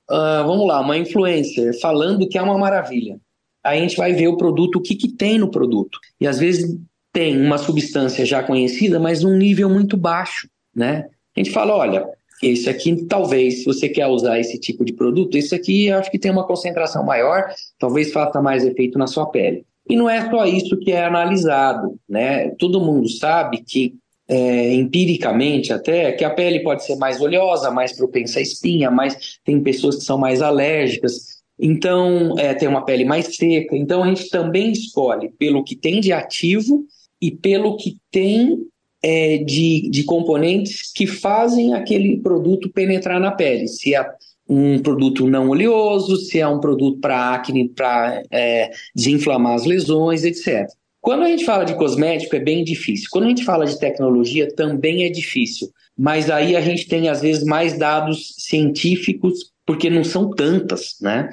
uh, 0.09 0.45
vamos 0.45 0.67
lá, 0.67 0.79
uma 0.79 0.97
influencer 0.97 1.79
falando 1.79 2.27
que 2.27 2.37
é 2.37 2.41
uma 2.41 2.57
maravilha. 2.57 3.19
Aí 3.63 3.79
a 3.79 3.81
gente 3.81 3.97
vai 3.97 4.13
ver 4.13 4.27
o 4.27 4.37
produto, 4.37 4.77
o 4.77 4.81
que, 4.81 4.95
que 4.95 5.07
tem 5.07 5.39
no 5.39 5.49
produto. 5.49 5.99
E 6.19 6.27
às 6.27 6.39
vezes 6.39 6.79
tem 7.11 7.39
uma 7.39 7.57
substância 7.57 8.25
já 8.25 8.43
conhecida, 8.43 8.99
mas 8.99 9.23
num 9.23 9.35
nível 9.35 9.69
muito 9.69 9.97
baixo, 9.97 10.47
né? 10.73 11.07
A 11.35 11.39
gente 11.39 11.51
fala, 11.51 11.75
olha, 11.75 12.07
esse 12.41 12.69
aqui, 12.69 13.05
talvez, 13.05 13.59
se 13.59 13.65
você 13.65 13.87
quer 13.87 14.07
usar 14.07 14.39
esse 14.39 14.59
tipo 14.59 14.83
de 14.83 14.93
produto, 14.93 15.37
esse 15.37 15.53
aqui 15.53 15.91
acho 15.91 16.09
que 16.09 16.19
tem 16.19 16.31
uma 16.31 16.45
concentração 16.45 17.05
maior, 17.05 17.53
talvez 17.77 18.11
faça 18.11 18.41
mais 18.41 18.65
efeito 18.65 18.97
na 18.97 19.07
sua 19.07 19.27
pele. 19.27 19.65
E 19.89 19.95
não 19.95 20.09
é 20.09 20.29
só 20.29 20.45
isso 20.45 20.77
que 20.77 20.91
é 20.91 21.05
analisado, 21.05 21.95
né? 22.07 22.49
Todo 22.57 22.81
mundo 22.81 23.09
sabe 23.09 23.63
que, 23.63 23.95
é, 24.27 24.73
empiricamente 24.73 25.73
até, 25.73 26.11
que 26.13 26.23
a 26.23 26.29
pele 26.29 26.61
pode 26.61 26.85
ser 26.85 26.95
mais 26.95 27.19
oleosa, 27.21 27.69
mais 27.69 27.95
propensa 27.95 28.39
à 28.39 28.41
espinha, 28.41 28.89
mas 28.89 29.39
tem 29.43 29.61
pessoas 29.61 29.97
que 29.97 30.03
são 30.03 30.17
mais 30.17 30.41
alérgicas, 30.41 31.41
então 31.59 32.37
é, 32.39 32.53
tem 32.53 32.67
uma 32.67 32.83
pele 32.83 33.05
mais 33.05 33.35
seca. 33.35 33.75
Então 33.77 34.03
a 34.03 34.07
gente 34.07 34.29
também 34.29 34.71
escolhe 34.71 35.29
pelo 35.37 35.63
que 35.63 35.75
tem 35.75 35.99
de 35.99 36.11
ativo 36.11 36.85
e 37.21 37.29
pelo 37.29 37.77
que 37.77 37.97
tem 38.09 38.65
é, 39.03 39.37
de, 39.37 39.89
de 39.89 40.03
componentes 40.03 40.91
que 40.93 41.07
fazem 41.07 41.73
aquele 41.73 42.17
produto 42.17 42.69
penetrar 42.69 43.19
na 43.19 43.31
pele. 43.31 43.67
Se 43.67 43.95
é 43.95 44.05
um 44.47 44.79
produto 44.79 45.27
não 45.27 45.49
oleoso, 45.49 46.17
se 46.17 46.39
é 46.39 46.47
um 46.47 46.59
produto 46.59 46.99
para 46.99 47.33
acne, 47.33 47.69
para 47.69 48.21
é, 48.29 48.69
desinflamar 48.95 49.53
as 49.53 49.65
lesões, 49.65 50.23
etc. 50.23 50.67
Quando 50.99 51.23
a 51.23 51.27
gente 51.27 51.45
fala 51.45 51.63
de 51.63 51.73
cosmético 51.75 52.35
é 52.35 52.39
bem 52.39 52.63
difícil. 52.63 53.07
Quando 53.11 53.25
a 53.25 53.29
gente 53.29 53.43
fala 53.43 53.65
de 53.65 53.79
tecnologia 53.79 54.53
também 54.53 55.03
é 55.03 55.09
difícil. 55.09 55.69
Mas 55.97 56.29
aí 56.29 56.55
a 56.55 56.61
gente 56.61 56.87
tem 56.87 57.09
às 57.09 57.21
vezes 57.21 57.43
mais 57.43 57.77
dados 57.77 58.35
científicos 58.37 59.51
porque 59.65 59.89
não 59.89 60.03
são 60.03 60.29
tantas, 60.29 60.95
né? 61.01 61.29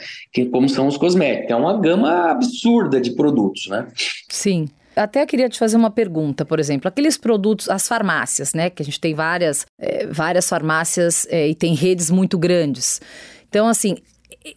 Como 0.52 0.68
são 0.68 0.86
os 0.86 0.96
cosméticos. 0.96 1.50
É 1.50 1.56
uma 1.56 1.78
gama 1.78 2.30
absurda 2.30 3.00
de 3.00 3.12
produtos, 3.12 3.66
né? 3.66 3.88
Sim 4.28 4.68
até 4.98 5.24
queria 5.24 5.48
te 5.48 5.58
fazer 5.58 5.76
uma 5.76 5.90
pergunta, 5.90 6.44
por 6.44 6.58
exemplo, 6.58 6.88
aqueles 6.88 7.16
produtos, 7.16 7.68
as 7.68 7.86
farmácias, 7.86 8.52
né? 8.52 8.68
Que 8.70 8.82
a 8.82 8.84
gente 8.84 9.00
tem 9.00 9.14
várias, 9.14 9.64
é, 9.78 10.06
várias 10.06 10.48
farmácias 10.48 11.26
é, 11.30 11.48
e 11.48 11.54
tem 11.54 11.74
redes 11.74 12.10
muito 12.10 12.38
grandes. 12.38 13.00
Então, 13.48 13.66
assim, 13.68 13.96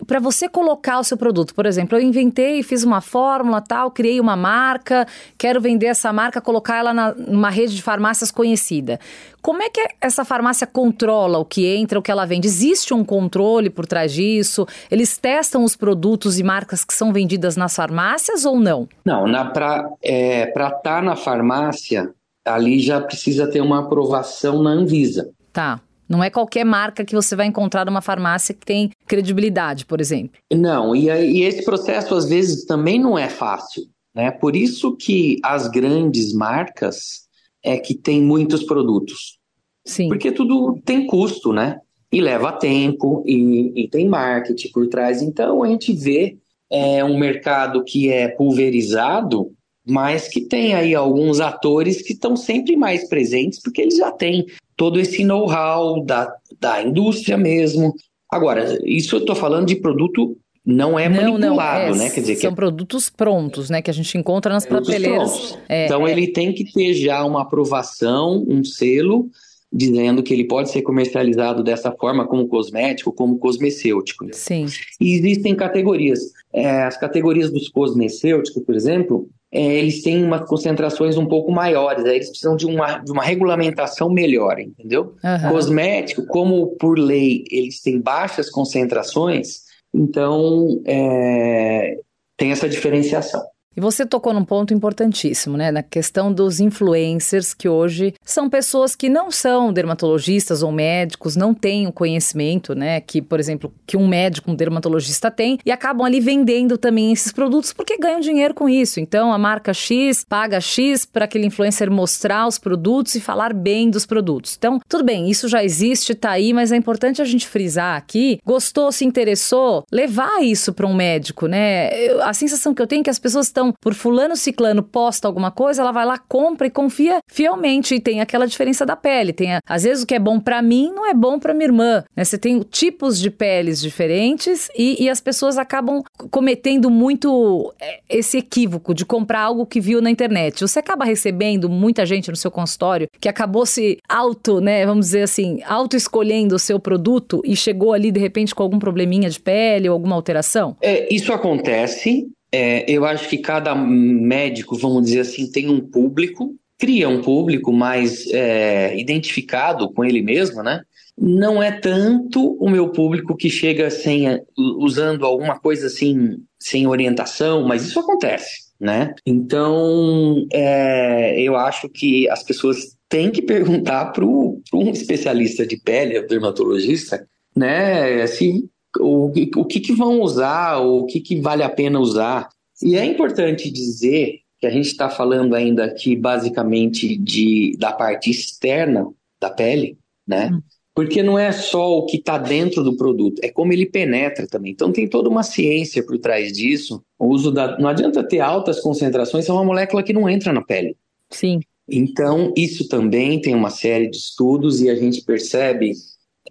para 0.06 0.20
você 0.20 0.50
colocar 0.50 1.00
o 1.00 1.04
seu 1.04 1.18
produto, 1.18 1.54
por 1.54 1.66
exemplo, 1.66 1.98
eu 1.98 2.02
inventei, 2.02 2.64
fiz 2.64 2.84
uma 2.84 3.02
fórmula, 3.02 3.62
tal, 3.62 3.92
criei 3.92 4.20
uma 4.20 4.36
marca, 4.36 5.08
quero 5.38 5.62
vender 5.62 5.88
essa 5.88 6.12
marca, 6.12 6.42
colocar 6.42 6.78
ela 6.78 6.94
na, 6.94 7.14
numa 7.14 7.50
rede 7.50 7.76
de 7.76 7.82
farmácias 7.82 8.32
conhecida. 8.32 9.00
Como 9.42 9.64
é 9.64 9.70
que 9.70 9.82
essa 10.00 10.24
farmácia 10.24 10.68
controla 10.68 11.40
o 11.40 11.46
que 11.46 11.66
entra, 11.66 11.98
o 11.98 12.02
que 12.02 12.12
ela 12.12 12.26
vende? 12.26 12.48
Existe 12.48 12.94
um 12.94 13.04
controle 13.04 13.70
por 13.70 13.88
trás 13.88 14.14
disso? 14.14 14.68
Eles 14.90 15.18
testam 15.18 15.64
os 15.64 15.76
produtos 15.76 16.40
e 16.40 16.44
marcas 16.44 16.84
que 16.86 16.94
são 16.94 17.12
vendidas 17.12 17.56
nas 17.56 17.76
farmácias 17.76 18.46
ou 18.46 18.60
não? 18.60 18.88
Não, 19.04 19.26
para 19.52 19.90
é, 20.04 20.50
estar 20.50 20.72
tá 20.72 21.02
na 21.02 21.16
farmácia, 21.16 22.14
ali 22.46 22.80
já 22.80 23.02
precisa 23.02 23.48
ter 23.48 23.62
uma 23.62 23.80
aprovação 23.80 24.62
na 24.62 24.72
Anvisa. 24.72 25.32
Tá. 25.52 25.82
Não 26.12 26.22
é 26.22 26.30
qualquer 26.30 26.66
marca 26.66 27.06
que 27.06 27.16
você 27.16 27.38
vai 27.38 27.46
encontrar 27.46 27.86
numa 27.86 28.02
farmácia 28.02 28.54
que 28.54 28.66
tem 28.66 28.92
credibilidade, 29.08 29.86
por 29.86 30.02
exemplo. 30.02 30.42
Não, 30.54 30.94
e, 30.94 31.06
e 31.08 31.44
esse 31.44 31.64
processo 31.64 32.14
às 32.14 32.28
vezes 32.28 32.66
também 32.66 33.00
não 33.00 33.18
é 33.18 33.30
fácil. 33.30 33.84
Né? 34.14 34.30
Por 34.30 34.54
isso 34.54 34.96
que 34.98 35.38
as 35.42 35.70
grandes 35.70 36.34
marcas 36.34 37.22
é 37.64 37.78
que 37.78 37.96
têm 37.96 38.22
muitos 38.22 38.64
produtos. 38.64 39.40
Sim. 39.86 40.10
Porque 40.10 40.34
tudo 40.34 40.80
tem 40.84 41.08
custo, 41.08 41.54
né? 41.54 41.80
E 42.12 42.20
leva 42.20 42.52
tempo, 42.52 43.24
e, 43.26 43.72
e 43.84 43.88
tem 43.88 44.10
marketing 44.10 44.70
por 44.74 44.88
trás. 44.90 45.22
Então 45.22 45.64
a 45.64 45.68
gente 45.68 45.94
vê 45.94 46.38
é, 46.70 47.04
um 47.06 47.18
mercado 47.18 47.86
que 47.86 48.12
é 48.12 48.28
pulverizado, 48.28 49.54
mas 49.86 50.28
que 50.28 50.42
tem 50.42 50.74
aí 50.74 50.94
alguns 50.94 51.40
atores 51.40 52.02
que 52.02 52.14
estão 52.14 52.36
sempre 52.36 52.76
mais 52.76 53.08
presentes, 53.08 53.60
porque 53.62 53.82
eles 53.82 53.98
já 53.98 54.12
têm 54.12 54.46
todo 54.76 55.00
esse 55.00 55.24
know-how 55.24 56.04
da, 56.04 56.34
da 56.60 56.84
indústria 56.84 57.38
mesmo. 57.38 57.94
Agora, 58.30 58.80
isso 58.86 59.16
eu 59.16 59.20
estou 59.20 59.36
falando 59.36 59.68
de 59.68 59.76
produto 59.76 60.38
não 60.64 60.98
é 60.98 61.10
não, 61.10 61.34
manipulado, 61.34 61.90
não, 61.90 61.96
é, 61.96 61.98
né? 61.98 62.10
Quer 62.12 62.22
dizer, 62.22 62.36
são 62.36 62.52
que 62.52 62.56
produtos 62.56 63.10
prontos, 63.10 63.70
né? 63.70 63.82
Que 63.82 63.90
a 63.90 63.94
gente 63.94 64.16
encontra 64.18 64.54
nas 64.54 64.66
prateleiras. 64.66 65.58
É, 65.68 65.86
então 65.86 66.08
é. 66.08 66.12
ele 66.12 66.28
tem 66.28 66.54
que 66.54 66.72
ter 66.72 66.94
já 66.94 67.26
uma 67.26 67.42
aprovação, 67.42 68.46
um 68.48 68.64
selo 68.64 69.30
dizendo 69.74 70.22
que 70.22 70.34
ele 70.34 70.44
pode 70.44 70.70
ser 70.70 70.82
comercializado 70.82 71.64
dessa 71.64 71.92
forma 71.94 72.28
como 72.28 72.48
cosmético, 72.48 73.14
como 73.14 73.38
cosmecêutico. 73.38 74.28
Sim. 74.34 74.66
E 75.00 75.14
existem 75.14 75.56
categorias. 75.56 76.20
É, 76.54 76.84
as 76.84 76.98
categorias 76.98 77.50
dos 77.50 77.70
cosmecêuticos, 77.70 78.62
por 78.64 78.76
exemplo, 78.76 79.30
é, 79.54 79.62
eles 79.62 80.02
têm 80.02 80.24
umas 80.24 80.48
concentrações 80.48 81.18
um 81.18 81.26
pouco 81.26 81.52
maiores, 81.52 82.06
aí 82.06 82.16
eles 82.16 82.30
precisam 82.30 82.56
de 82.56 82.66
uma, 82.66 83.00
de 83.00 83.12
uma 83.12 83.24
regulamentação 83.24 84.10
melhor, 84.10 84.60
entendeu? 84.60 85.16
Uhum. 85.24 85.50
Cosmético, 85.52 86.26
como 86.28 86.68
por 86.78 86.98
lei 86.98 87.44
eles 87.52 87.82
têm 87.82 88.00
baixas 88.00 88.50
concentrações, 88.50 89.62
então 89.94 90.82
é, 90.86 91.98
tem 92.38 92.52
essa 92.52 92.70
diferenciação. 92.70 93.44
E 93.76 93.80
você 93.80 94.06
tocou 94.06 94.34
num 94.34 94.44
ponto 94.44 94.74
importantíssimo, 94.74 95.56
né? 95.56 95.72
Na 95.72 95.82
questão 95.82 96.32
dos 96.32 96.60
influencers, 96.60 97.54
que 97.54 97.70
hoje 97.70 98.14
são 98.24 98.50
pessoas 98.50 98.96
que 98.98 99.08
não 99.08 99.32
são 99.32 99.72
dermatologistas 99.72 100.62
ou 100.62 100.72
médicos, 100.72 101.38
não 101.38 101.54
têm 101.54 101.88
o 101.88 101.92
conhecimento, 101.92 102.76
né? 102.76 103.00
Que, 103.00 103.22
por 103.22 103.40
exemplo, 103.40 103.74
que 103.88 103.96
um 103.96 104.08
médico, 104.08 104.52
um 104.52 104.56
dermatologista 104.56 105.32
tem, 105.32 105.58
e 105.66 105.72
acabam 105.72 106.06
ali 106.06 106.20
vendendo 106.20 106.78
também 106.78 107.14
esses 107.14 107.32
produtos 107.32 107.72
porque 107.72 107.98
ganham 107.98 108.20
dinheiro 108.20 108.54
com 108.54 108.68
isso. 108.68 109.00
Então, 109.00 109.32
a 109.32 109.38
marca 109.38 109.74
X 109.74 110.26
paga 110.28 110.60
X 110.60 111.06
para 111.06 111.24
aquele 111.24 111.46
influencer 111.46 111.90
mostrar 111.90 112.48
os 112.48 112.60
produtos 112.60 113.16
e 113.16 113.22
falar 113.22 113.54
bem 113.54 113.90
dos 113.90 114.06
produtos. 114.06 114.56
Então, 114.58 114.80
tudo 114.90 115.06
bem, 115.06 115.30
isso 115.30 115.48
já 115.48 115.64
existe, 115.64 116.14
tá 116.14 116.32
aí, 116.32 116.54
mas 116.54 116.74
é 116.74 116.76
importante 116.76 117.22
a 117.22 117.26
gente 117.26 117.48
frisar 117.48 117.96
aqui: 117.96 118.40
gostou, 118.46 118.92
se 118.92 119.06
interessou, 119.06 119.86
levar 119.90 120.44
isso 120.44 120.74
para 120.74 120.88
um 120.88 120.94
médico, 120.94 121.48
né? 121.48 121.90
Eu, 121.94 122.22
a 122.22 122.34
sensação 122.34 122.74
que 122.74 122.82
eu 122.82 122.88
tenho 122.88 123.00
é 123.00 123.04
que 123.04 123.10
as 123.10 123.20
pessoas 123.20 123.46
estão 123.46 123.61
Então, 123.62 123.72
por 123.80 123.94
fulano 123.94 124.36
ciclano 124.36 124.82
posta 124.82 125.28
alguma 125.28 125.52
coisa, 125.52 125.84
ela 125.84 125.92
vai 125.92 126.04
lá, 126.04 126.18
compra 126.18 126.66
e 126.66 126.70
confia 126.72 127.20
fielmente. 127.28 127.94
E 127.94 128.00
tem 128.00 128.20
aquela 128.20 128.48
diferença 128.48 128.84
da 128.88 128.96
pele. 128.96 129.32
Tem, 129.32 129.52
às 129.68 129.84
vezes, 129.84 130.04
o 130.04 130.08
que 130.08 130.16
é 130.16 130.20
bom 130.20 130.40
para 130.40 130.64
mim 130.64 130.92
não 130.92 131.06
é 131.06 131.14
bom 131.14 131.38
para 131.38 131.54
minha 131.54 131.68
irmã. 131.68 132.04
Né? 132.16 132.24
Você 132.24 132.40
tem 132.40 132.60
tipos 132.62 133.20
de 133.20 133.30
peles 133.30 133.80
diferentes 133.80 134.68
e, 134.76 135.04
e 135.04 135.08
as 135.08 135.22
pessoas 135.22 135.60
acabam 135.60 136.02
cometendo 136.32 136.90
muito 136.90 137.72
é, 137.80 138.00
esse 138.10 138.40
equívoco 138.40 138.96
de 138.96 139.06
comprar 139.06 139.42
algo 139.42 139.64
que 139.64 139.80
viu 139.80 140.02
na 140.02 140.10
internet. 140.10 140.62
Você 140.62 140.80
acaba 140.80 141.06
recebendo 141.06 141.70
muita 141.70 142.04
gente 142.04 142.32
no 142.32 142.36
seu 142.36 142.50
consultório 142.50 143.08
que 143.20 143.30
acabou 143.30 143.68
se 143.68 144.00
auto, 144.10 144.60
né, 144.60 144.84
vamos 144.88 145.08
dizer 145.08 145.22
assim, 145.22 145.62
auto 145.68 145.96
escolhendo 145.96 146.56
o 146.56 146.60
seu 146.60 146.80
produto 146.80 147.44
e 147.46 147.56
chegou 147.56 147.94
ali 147.94 148.12
de 148.12 148.20
repente 148.20 148.56
com 148.56 148.64
algum 148.64 148.80
probleminha 148.80 149.30
de 149.30 149.40
pele 149.40 149.88
ou 149.88 149.94
alguma 149.94 150.16
alteração? 150.16 150.76
É, 150.82 151.14
isso 151.14 151.32
acontece. 151.32 152.28
É, 152.54 152.90
eu 152.90 153.06
acho 153.06 153.30
que 153.30 153.38
cada 153.38 153.74
médico, 153.74 154.78
vamos 154.78 155.04
dizer 155.04 155.22
assim, 155.22 155.50
tem 155.50 155.70
um 155.70 155.80
público, 155.80 156.56
cria 156.78 157.08
um 157.08 157.22
público 157.22 157.72
mais 157.72 158.28
é, 158.32 158.98
identificado 158.98 159.92
com 159.94 160.04
ele 160.04 160.22
mesmo, 160.22 160.62
né? 160.62 160.82
Não 161.18 161.62
é 161.62 161.72
tanto 161.72 162.58
o 162.60 162.70
meu 162.70 162.90
público 162.90 163.36
que 163.36 163.50
chega 163.50 163.90
sem 163.90 164.42
usando 164.58 165.26
alguma 165.26 165.60
coisa 165.60 165.88
assim 165.88 166.38
sem 166.60 166.88
orientação, 166.88 167.68
mas 167.68 167.86
isso 167.86 168.00
acontece 168.00 168.72
né? 168.82 169.14
Então, 169.24 170.48
é, 170.52 171.40
eu 171.40 171.56
acho 171.56 171.88
que 171.88 172.28
as 172.30 172.42
pessoas 172.42 172.98
têm 173.08 173.30
que 173.30 173.44
perguntar 173.44 174.06
para 174.08 174.26
um 174.26 174.90
especialista 174.92 175.68
de 175.68 175.78
pele, 175.78 176.20
dermatologista, 176.24 177.24
né? 177.56 178.24
Assim, 178.24 178.68
o, 179.00 179.32
o 179.56 179.66
que, 179.66 179.80
que 179.80 179.94
vão 179.94 180.22
usar, 180.22 180.78
o 180.80 181.06
que, 181.06 181.20
que 181.20 181.40
vale 181.40 181.64
a 181.64 181.70
pena 181.70 182.00
usar. 182.00 182.50
E 182.82 182.96
é 182.96 183.06
importante 183.06 183.70
dizer 183.70 184.40
que 184.60 184.68
a 184.68 184.70
gente 184.70 184.88
está 184.88 185.10
falando 185.10 185.56
ainda 185.56 185.86
aqui 185.86 186.16
basicamente 186.16 187.18
de, 187.18 187.76
da 187.80 187.92
parte 187.92 188.30
externa 188.30 189.08
da 189.40 189.50
pele, 189.50 189.98
né? 190.28 190.52
Hum. 190.54 190.62
Porque 190.94 191.24
não 191.24 191.40
é 191.40 191.52
só 191.54 191.98
o 191.98 192.06
que 192.06 192.18
está 192.18 192.38
dentro 192.38 192.84
do 192.84 192.98
produto, 192.98 193.40
é 193.42 193.50
como 193.50 193.72
ele 193.72 193.86
penetra 193.86 194.46
também. 194.46 194.74
Então 194.74 194.92
tem 194.92 195.08
toda 195.08 195.30
uma 195.30 195.42
ciência 195.42 196.06
por 196.06 196.20
trás 196.20 196.52
disso. 196.52 197.02
O 197.18 197.28
uso 197.28 197.50
da. 197.50 197.78
Não 197.80 197.88
adianta 197.88 198.28
ter 198.28 198.42
altas 198.42 198.80
concentrações, 198.82 199.48
é 199.48 199.54
uma 199.54 199.64
molécula 199.64 200.04
que 200.04 200.14
não 200.14 200.30
entra 200.30 200.52
na 200.52 200.62
pele. 200.62 200.98
Sim. 201.30 201.62
Então, 201.90 202.54
isso 202.56 202.88
também 202.88 203.42
tem 203.42 203.56
uma 203.56 203.70
série 203.70 204.10
de 204.10 204.18
estudos 204.18 204.82
e 204.82 204.90
a 204.90 204.96
gente 204.96 205.24
percebe 205.24 205.94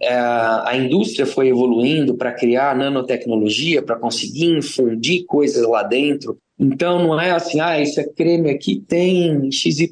a 0.07 0.75
indústria 0.75 1.25
foi 1.25 1.49
evoluindo 1.49 2.15
para 2.15 2.31
criar 2.31 2.75
nanotecnologia, 2.75 3.81
para 3.81 3.97
conseguir 3.97 4.45
infundir 4.45 5.25
coisas 5.25 5.67
lá 5.67 5.83
dentro. 5.83 6.37
Então, 6.59 6.99
não 6.99 7.19
é 7.19 7.31
assim, 7.31 7.59
ah, 7.59 7.79
esse 7.79 8.03
creme 8.13 8.49
aqui 8.49 8.83
tem 8.87 9.51
XYZ, 9.51 9.89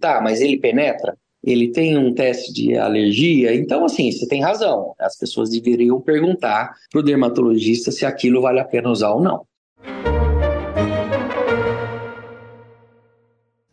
tá, 0.00 0.20
mas 0.20 0.40
ele 0.40 0.58
penetra? 0.58 1.16
ele 1.42 1.72
tem 1.72 1.98
um 1.98 2.14
teste 2.14 2.52
de 2.52 2.76
alergia. 2.76 3.54
Então, 3.54 3.84
assim, 3.84 4.10
você 4.12 4.26
tem 4.28 4.40
razão. 4.40 4.94
As 4.98 5.18
pessoas 5.18 5.50
deveriam 5.50 6.00
perguntar 6.00 6.72
para 6.90 7.00
o 7.00 7.02
dermatologista 7.02 7.90
se 7.90 8.06
aquilo 8.06 8.40
vale 8.40 8.60
a 8.60 8.64
pena 8.64 8.90
usar 8.90 9.10
ou 9.10 9.20
não. 9.20 9.44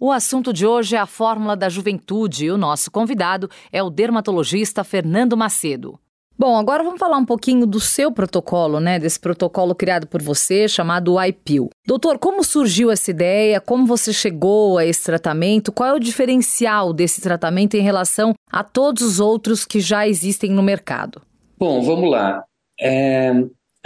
O 0.01 0.13
assunto 0.13 0.53
de 0.53 0.65
hoje 0.65 0.95
é 0.95 0.99
a 0.99 1.05
fórmula 1.05 1.57
da 1.57 1.67
juventude 1.67 2.45
e 2.45 2.51
o 2.51 2.57
nosso 2.57 2.89
convidado 2.89 3.49
é 3.69 3.83
o 3.83 3.89
dermatologista 3.89 4.81
Fernando 4.81 5.35
Macedo. 5.35 5.99
Bom, 6.37 6.55
agora 6.55 6.81
vamos 6.81 7.01
falar 7.01 7.17
um 7.17 7.25
pouquinho 7.25 7.65
do 7.65 7.81
seu 7.81 8.09
protocolo, 8.09 8.79
né? 8.79 8.97
Desse 8.97 9.19
protocolo 9.19 9.75
criado 9.75 10.07
por 10.07 10.21
você, 10.21 10.69
chamado 10.69 11.21
IPIL. 11.21 11.69
Doutor, 11.85 12.17
como 12.17 12.45
surgiu 12.45 12.89
essa 12.89 13.11
ideia? 13.11 13.59
Como 13.59 13.85
você 13.85 14.13
chegou 14.13 14.77
a 14.77 14.85
esse 14.85 15.03
tratamento? 15.03 15.69
Qual 15.69 15.89
é 15.89 15.93
o 15.93 15.99
diferencial 15.99 16.93
desse 16.93 17.19
tratamento 17.19 17.75
em 17.75 17.81
relação 17.81 18.33
a 18.49 18.63
todos 18.63 19.01
os 19.01 19.19
outros 19.19 19.65
que 19.65 19.81
já 19.81 20.07
existem 20.07 20.49
no 20.49 20.63
mercado? 20.63 21.21
Bom, 21.57 21.81
vamos 21.81 22.09
lá. 22.09 22.41
É, 22.79 23.33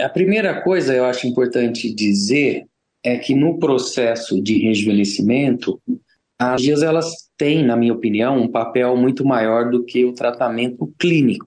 a 0.00 0.08
primeira 0.08 0.62
coisa 0.62 0.94
eu 0.94 1.06
acho 1.06 1.26
importante 1.26 1.92
dizer 1.92 2.66
é 3.04 3.18
que 3.18 3.34
no 3.34 3.58
processo 3.58 4.40
de 4.40 4.58
rejuvenescimento, 4.58 5.78
as 6.38 6.60
dias 6.60 6.82
elas 6.82 7.12
têm, 7.36 7.64
na 7.64 7.76
minha 7.76 7.92
opinião, 7.92 8.38
um 8.38 8.50
papel 8.50 8.96
muito 8.96 9.24
maior 9.24 9.70
do 9.70 9.84
que 9.84 10.04
o 10.04 10.14
tratamento 10.14 10.92
clínico 10.98 11.46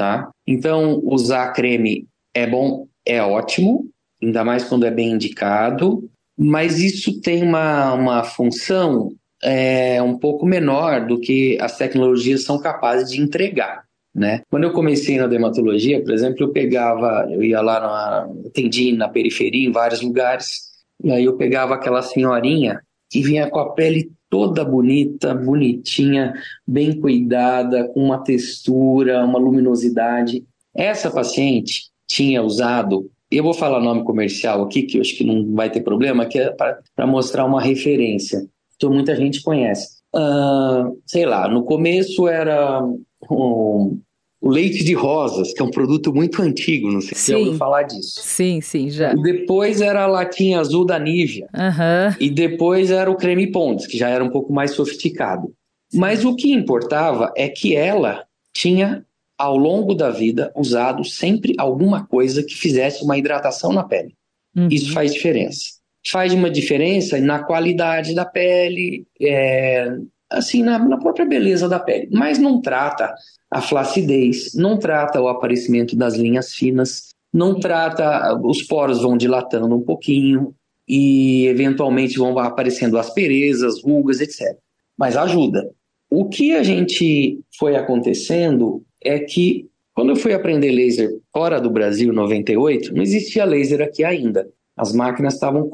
tá? 0.00 0.30
Então, 0.46 0.98
usar 1.04 1.52
creme 1.52 2.06
é 2.34 2.46
bom, 2.46 2.86
é 3.04 3.22
ótimo, 3.22 3.86
ainda 4.22 4.42
mais 4.42 4.64
quando 4.64 4.86
é 4.86 4.90
bem 4.90 5.10
indicado, 5.10 6.08
mas 6.38 6.78
isso 6.78 7.20
tem 7.20 7.42
uma, 7.42 7.92
uma 7.92 8.24
função 8.24 9.12
é, 9.42 10.00
um 10.00 10.16
pouco 10.18 10.46
menor 10.46 11.06
do 11.06 11.20
que 11.20 11.58
as 11.60 11.76
tecnologias 11.76 12.44
são 12.44 12.58
capazes 12.58 13.10
de 13.10 13.20
entregar. 13.20 13.84
Né? 14.14 14.40
Quando 14.50 14.64
eu 14.64 14.72
comecei 14.72 15.18
na 15.18 15.26
dermatologia, 15.26 16.02
por 16.02 16.14
exemplo, 16.14 16.44
eu 16.44 16.50
pegava, 16.50 17.28
eu 17.30 17.42
ia 17.42 17.60
lá, 17.60 17.78
na, 17.78 18.46
atendi 18.46 18.92
na 18.92 19.06
periferia, 19.06 19.68
em 19.68 19.72
vários 19.72 20.00
lugares, 20.00 20.62
e 21.04 21.12
aí 21.12 21.26
eu 21.26 21.36
pegava 21.36 21.74
aquela 21.74 22.00
senhorinha 22.00 22.80
que 23.10 23.20
vinha 23.20 23.50
com 23.50 23.58
a 23.58 23.70
pele 23.72 24.12
toda 24.30 24.64
bonita, 24.64 25.34
bonitinha, 25.34 26.32
bem 26.66 26.98
cuidada, 26.98 27.88
com 27.88 28.04
uma 28.04 28.18
textura, 28.18 29.24
uma 29.24 29.38
luminosidade. 29.38 30.44
Essa 30.74 31.10
paciente 31.10 31.90
tinha 32.06 32.42
usado, 32.42 33.10
eu 33.30 33.42
vou 33.42 33.52
falar 33.52 33.80
nome 33.80 34.04
comercial 34.04 34.62
aqui, 34.62 34.82
que 34.82 34.98
eu 34.98 35.00
acho 35.00 35.16
que 35.16 35.24
não 35.24 35.52
vai 35.54 35.68
ter 35.68 35.82
problema, 35.82 36.26
que 36.26 36.38
é 36.38 36.50
para 36.50 37.06
mostrar 37.06 37.44
uma 37.44 37.60
referência. 37.60 38.46
Então, 38.76 38.92
muita 38.92 39.14
gente 39.16 39.42
conhece. 39.42 40.00
Uh, 40.14 40.98
sei 41.06 41.26
lá, 41.26 41.48
no 41.48 41.64
começo 41.64 42.26
era 42.26 42.82
um, 43.30 44.00
o 44.40 44.48
leite 44.48 44.82
de 44.82 44.94
rosas, 44.94 45.52
que 45.52 45.60
é 45.60 45.64
um 45.64 45.70
produto 45.70 46.14
muito 46.14 46.40
antigo, 46.40 46.90
não 46.90 47.00
sei 47.00 47.14
se 47.14 47.24
você 47.24 47.34
ouviu 47.34 47.54
falar 47.54 47.82
disso. 47.82 48.20
Sim, 48.22 48.60
sim, 48.60 48.88
já. 48.88 49.12
Depois 49.12 49.82
era 49.82 50.04
a 50.04 50.06
latinha 50.06 50.60
azul 50.60 50.86
da 50.86 50.98
Nivea. 50.98 51.46
Uhum. 51.54 52.16
E 52.18 52.30
depois 52.30 52.90
era 52.90 53.10
o 53.10 53.16
creme 53.16 53.52
Ponds, 53.52 53.86
que 53.86 53.98
já 53.98 54.08
era 54.08 54.24
um 54.24 54.30
pouco 54.30 54.52
mais 54.52 54.70
sofisticado. 54.70 55.52
Mas 55.92 56.24
o 56.24 56.34
que 56.34 56.52
importava 56.52 57.32
é 57.36 57.48
que 57.48 57.76
ela 57.76 58.24
tinha, 58.54 59.04
ao 59.36 59.56
longo 59.56 59.94
da 59.94 60.10
vida, 60.10 60.50
usado 60.56 61.04
sempre 61.04 61.54
alguma 61.58 62.06
coisa 62.06 62.42
que 62.42 62.54
fizesse 62.54 63.04
uma 63.04 63.18
hidratação 63.18 63.72
na 63.72 63.84
pele. 63.84 64.14
Uhum. 64.56 64.68
Isso 64.70 64.92
faz 64.92 65.12
diferença. 65.12 65.80
Faz 66.10 66.32
uma 66.32 66.48
diferença 66.48 67.20
na 67.20 67.40
qualidade 67.44 68.14
da 68.14 68.24
pele, 68.24 69.06
é, 69.20 69.98
assim, 70.30 70.62
na, 70.62 70.78
na 70.78 70.98
própria 70.98 71.26
beleza 71.26 71.68
da 71.68 71.78
pele. 71.78 72.08
Mas 72.12 72.38
não 72.38 72.60
trata 72.60 73.14
a 73.50 73.60
flacidez, 73.60 74.54
não 74.54 74.78
trata 74.78 75.20
o 75.20 75.28
aparecimento 75.28 75.96
das 75.96 76.14
linhas 76.14 76.54
finas, 76.54 77.10
não 77.32 77.58
trata, 77.58 78.38
os 78.42 78.62
poros 78.62 79.02
vão 79.02 79.16
dilatando 79.16 79.74
um 79.74 79.82
pouquinho 79.82 80.54
e 80.88 81.46
eventualmente 81.46 82.18
vão 82.18 82.36
aparecendo 82.38 82.98
asperezas, 82.98 83.82
rugas, 83.82 84.20
etc. 84.20 84.56
Mas 84.96 85.16
ajuda. 85.16 85.70
O 86.10 86.28
que 86.28 86.54
a 86.54 86.62
gente 86.62 87.40
foi 87.56 87.76
acontecendo 87.76 88.82
é 89.02 89.20
que 89.20 89.68
quando 89.94 90.10
eu 90.10 90.16
fui 90.16 90.32
aprender 90.32 90.70
laser 90.72 91.10
fora 91.32 91.60
do 91.60 91.70
Brasil, 91.70 92.12
em 92.12 92.16
98, 92.16 92.94
não 92.94 93.02
existia 93.02 93.44
laser 93.44 93.82
aqui 93.82 94.02
ainda. 94.02 94.48
As 94.76 94.92
máquinas 94.92 95.34
estavam 95.34 95.70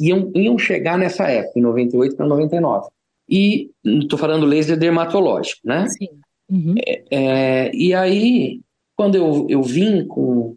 iam, 0.00 0.32
iam 0.34 0.58
chegar 0.58 0.98
nessa 0.98 1.28
época, 1.28 1.58
em 1.58 1.62
98 1.62 2.16
para 2.16 2.26
99. 2.26 2.88
E 3.28 3.70
estou 3.84 4.18
falando 4.18 4.46
laser 4.46 4.78
dermatológico, 4.78 5.60
né? 5.64 5.86
Sim. 5.88 6.08
Uhum. 6.48 6.74
É, 6.86 7.04
é, 7.10 7.70
e 7.74 7.92
aí, 7.92 8.60
quando 8.96 9.16
eu, 9.16 9.46
eu 9.48 9.62
vim 9.62 10.06
com. 10.06 10.56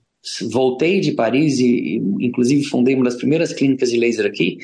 Voltei 0.52 1.00
de 1.00 1.14
Paris 1.14 1.60
e, 1.60 1.96
inclusive, 2.20 2.66
fundei 2.66 2.94
uma 2.94 3.06
das 3.06 3.16
primeiras 3.16 3.54
clínicas 3.54 3.90
de 3.90 3.98
laser 3.98 4.26
aqui. 4.26 4.58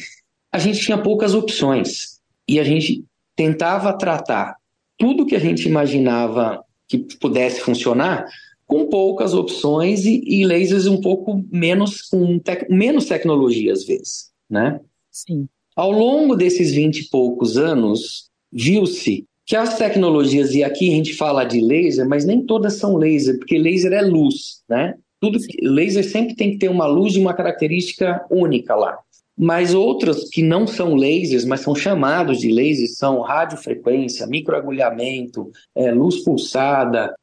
A 0.51 0.59
gente 0.59 0.81
tinha 0.81 0.97
poucas 0.97 1.33
opções 1.33 2.19
e 2.45 2.59
a 2.59 2.63
gente 2.63 3.05
tentava 3.37 3.97
tratar 3.97 4.57
tudo 4.97 5.25
que 5.25 5.35
a 5.35 5.39
gente 5.39 5.65
imaginava 5.67 6.63
que 6.87 6.99
pudesse 7.19 7.61
funcionar 7.61 8.25
com 8.65 8.87
poucas 8.87 9.33
opções 9.33 10.05
e, 10.05 10.21
e 10.25 10.45
lasers 10.45 10.87
um 10.87 10.99
pouco 10.99 11.43
menos 11.51 12.01
com 12.03 12.39
tec, 12.39 12.69
menos 12.69 13.05
tecnologia 13.05 13.71
às 13.71 13.85
vezes, 13.85 14.31
né? 14.49 14.79
Sim. 15.11 15.47
Ao 15.75 15.91
longo 15.91 16.35
desses 16.35 16.73
vinte 16.73 16.99
e 16.99 17.09
poucos 17.09 17.57
anos, 17.57 18.29
viu-se 18.51 19.25
que 19.45 19.55
as 19.55 19.77
tecnologias, 19.77 20.55
e 20.55 20.63
aqui 20.63 20.89
a 20.89 20.95
gente 20.95 21.13
fala 21.13 21.43
de 21.43 21.61
laser, 21.61 22.07
mas 22.07 22.25
nem 22.25 22.45
todas 22.45 22.75
são 22.75 22.95
laser, 22.95 23.37
porque 23.37 23.57
laser 23.57 23.93
é 23.93 24.01
luz, 24.01 24.61
né? 24.69 24.95
Tudo 25.19 25.37
laser 25.61 26.03
sempre 26.03 26.35
tem 26.35 26.51
que 26.51 26.57
ter 26.57 26.69
uma 26.69 26.85
luz 26.85 27.13
de 27.13 27.19
uma 27.19 27.33
característica 27.33 28.25
única 28.29 28.75
lá. 28.75 28.97
Mas 29.37 29.73
outras 29.73 30.29
que 30.29 30.41
não 30.41 30.65
são 30.65 30.95
lasers, 30.95 31.43
mas 31.43 31.59
são 31.59 31.75
chamados 31.75 32.39
de 32.39 32.51
lasers, 32.51 32.97
são 32.97 33.19
radiofrequência, 33.19 34.25
microagulhamento, 34.27 35.51
é, 35.75 35.91
luz 35.91 36.23
pulsada, 36.23 37.13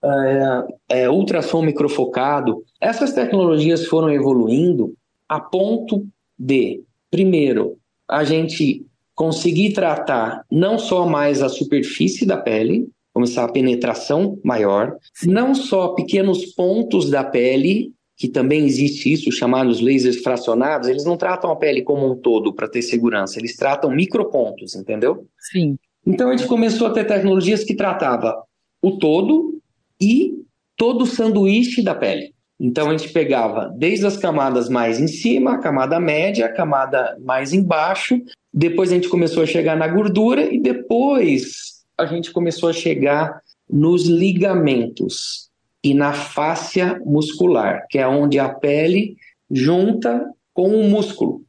é, 0.90 1.00
é, 1.04 1.10
ultrassom 1.10 1.62
microfocado. 1.62 2.62
Essas 2.78 3.14
tecnologias 3.14 3.86
foram 3.86 4.12
evoluindo 4.12 4.94
a 5.26 5.40
ponto 5.40 6.06
de, 6.38 6.82
primeiro, 7.10 7.78
a 8.08 8.24
gente 8.24 8.86
conseguir 9.14 9.72
tratar 9.72 10.44
não 10.50 10.78
só 10.78 11.06
mais 11.06 11.42
a 11.42 11.48
superfície 11.48 12.26
da 12.26 12.36
pele, 12.36 12.88
começar 13.12 13.44
a 13.44 13.52
penetração 13.52 14.38
maior, 14.42 14.96
não 15.24 15.54
só 15.54 15.88
pequenos 15.88 16.46
pontos 16.54 17.10
da 17.10 17.22
pele, 17.22 17.92
que 18.16 18.28
também 18.28 18.64
existe 18.64 19.12
isso, 19.12 19.32
chamados 19.32 19.80
lasers 19.80 20.22
fracionados, 20.22 20.88
eles 20.88 21.04
não 21.04 21.16
tratam 21.16 21.50
a 21.50 21.56
pele 21.56 21.82
como 21.82 22.10
um 22.10 22.16
todo 22.16 22.52
para 22.54 22.68
ter 22.68 22.82
segurança, 22.82 23.38
eles 23.38 23.56
tratam 23.56 23.90
micropontos, 23.90 24.74
entendeu? 24.74 25.26
Sim. 25.38 25.76
Então 26.06 26.30
a 26.30 26.36
gente 26.36 26.48
começou 26.48 26.86
a 26.86 26.90
ter 26.90 27.04
tecnologias 27.04 27.64
que 27.64 27.74
tratava 27.74 28.34
o 28.82 28.98
todo 28.98 29.60
e 30.00 30.34
todo 30.76 31.02
o 31.02 31.06
sanduíche 31.06 31.82
da 31.82 31.94
pele. 31.94 32.34
Então 32.62 32.88
a 32.88 32.96
gente 32.96 33.12
pegava 33.12 33.74
desde 33.76 34.06
as 34.06 34.16
camadas 34.16 34.68
mais 34.68 35.00
em 35.00 35.08
cima, 35.08 35.54
a 35.54 35.58
camada 35.58 35.98
média, 35.98 36.46
a 36.46 36.52
camada 36.52 37.18
mais 37.20 37.52
embaixo, 37.52 38.22
depois 38.54 38.92
a 38.92 38.94
gente 38.94 39.08
começou 39.08 39.42
a 39.42 39.46
chegar 39.46 39.76
na 39.76 39.88
gordura 39.88 40.42
e 40.42 40.60
depois 40.60 41.82
a 41.98 42.06
gente 42.06 42.30
começou 42.30 42.68
a 42.68 42.72
chegar 42.72 43.42
nos 43.68 44.06
ligamentos 44.06 45.50
e 45.82 45.92
na 45.92 46.12
fáscia 46.12 47.00
muscular, 47.04 47.84
que 47.90 47.98
é 47.98 48.06
onde 48.06 48.38
a 48.38 48.48
pele 48.48 49.16
junta 49.50 50.24
com 50.54 50.68
o 50.68 50.88
músculo. 50.88 51.42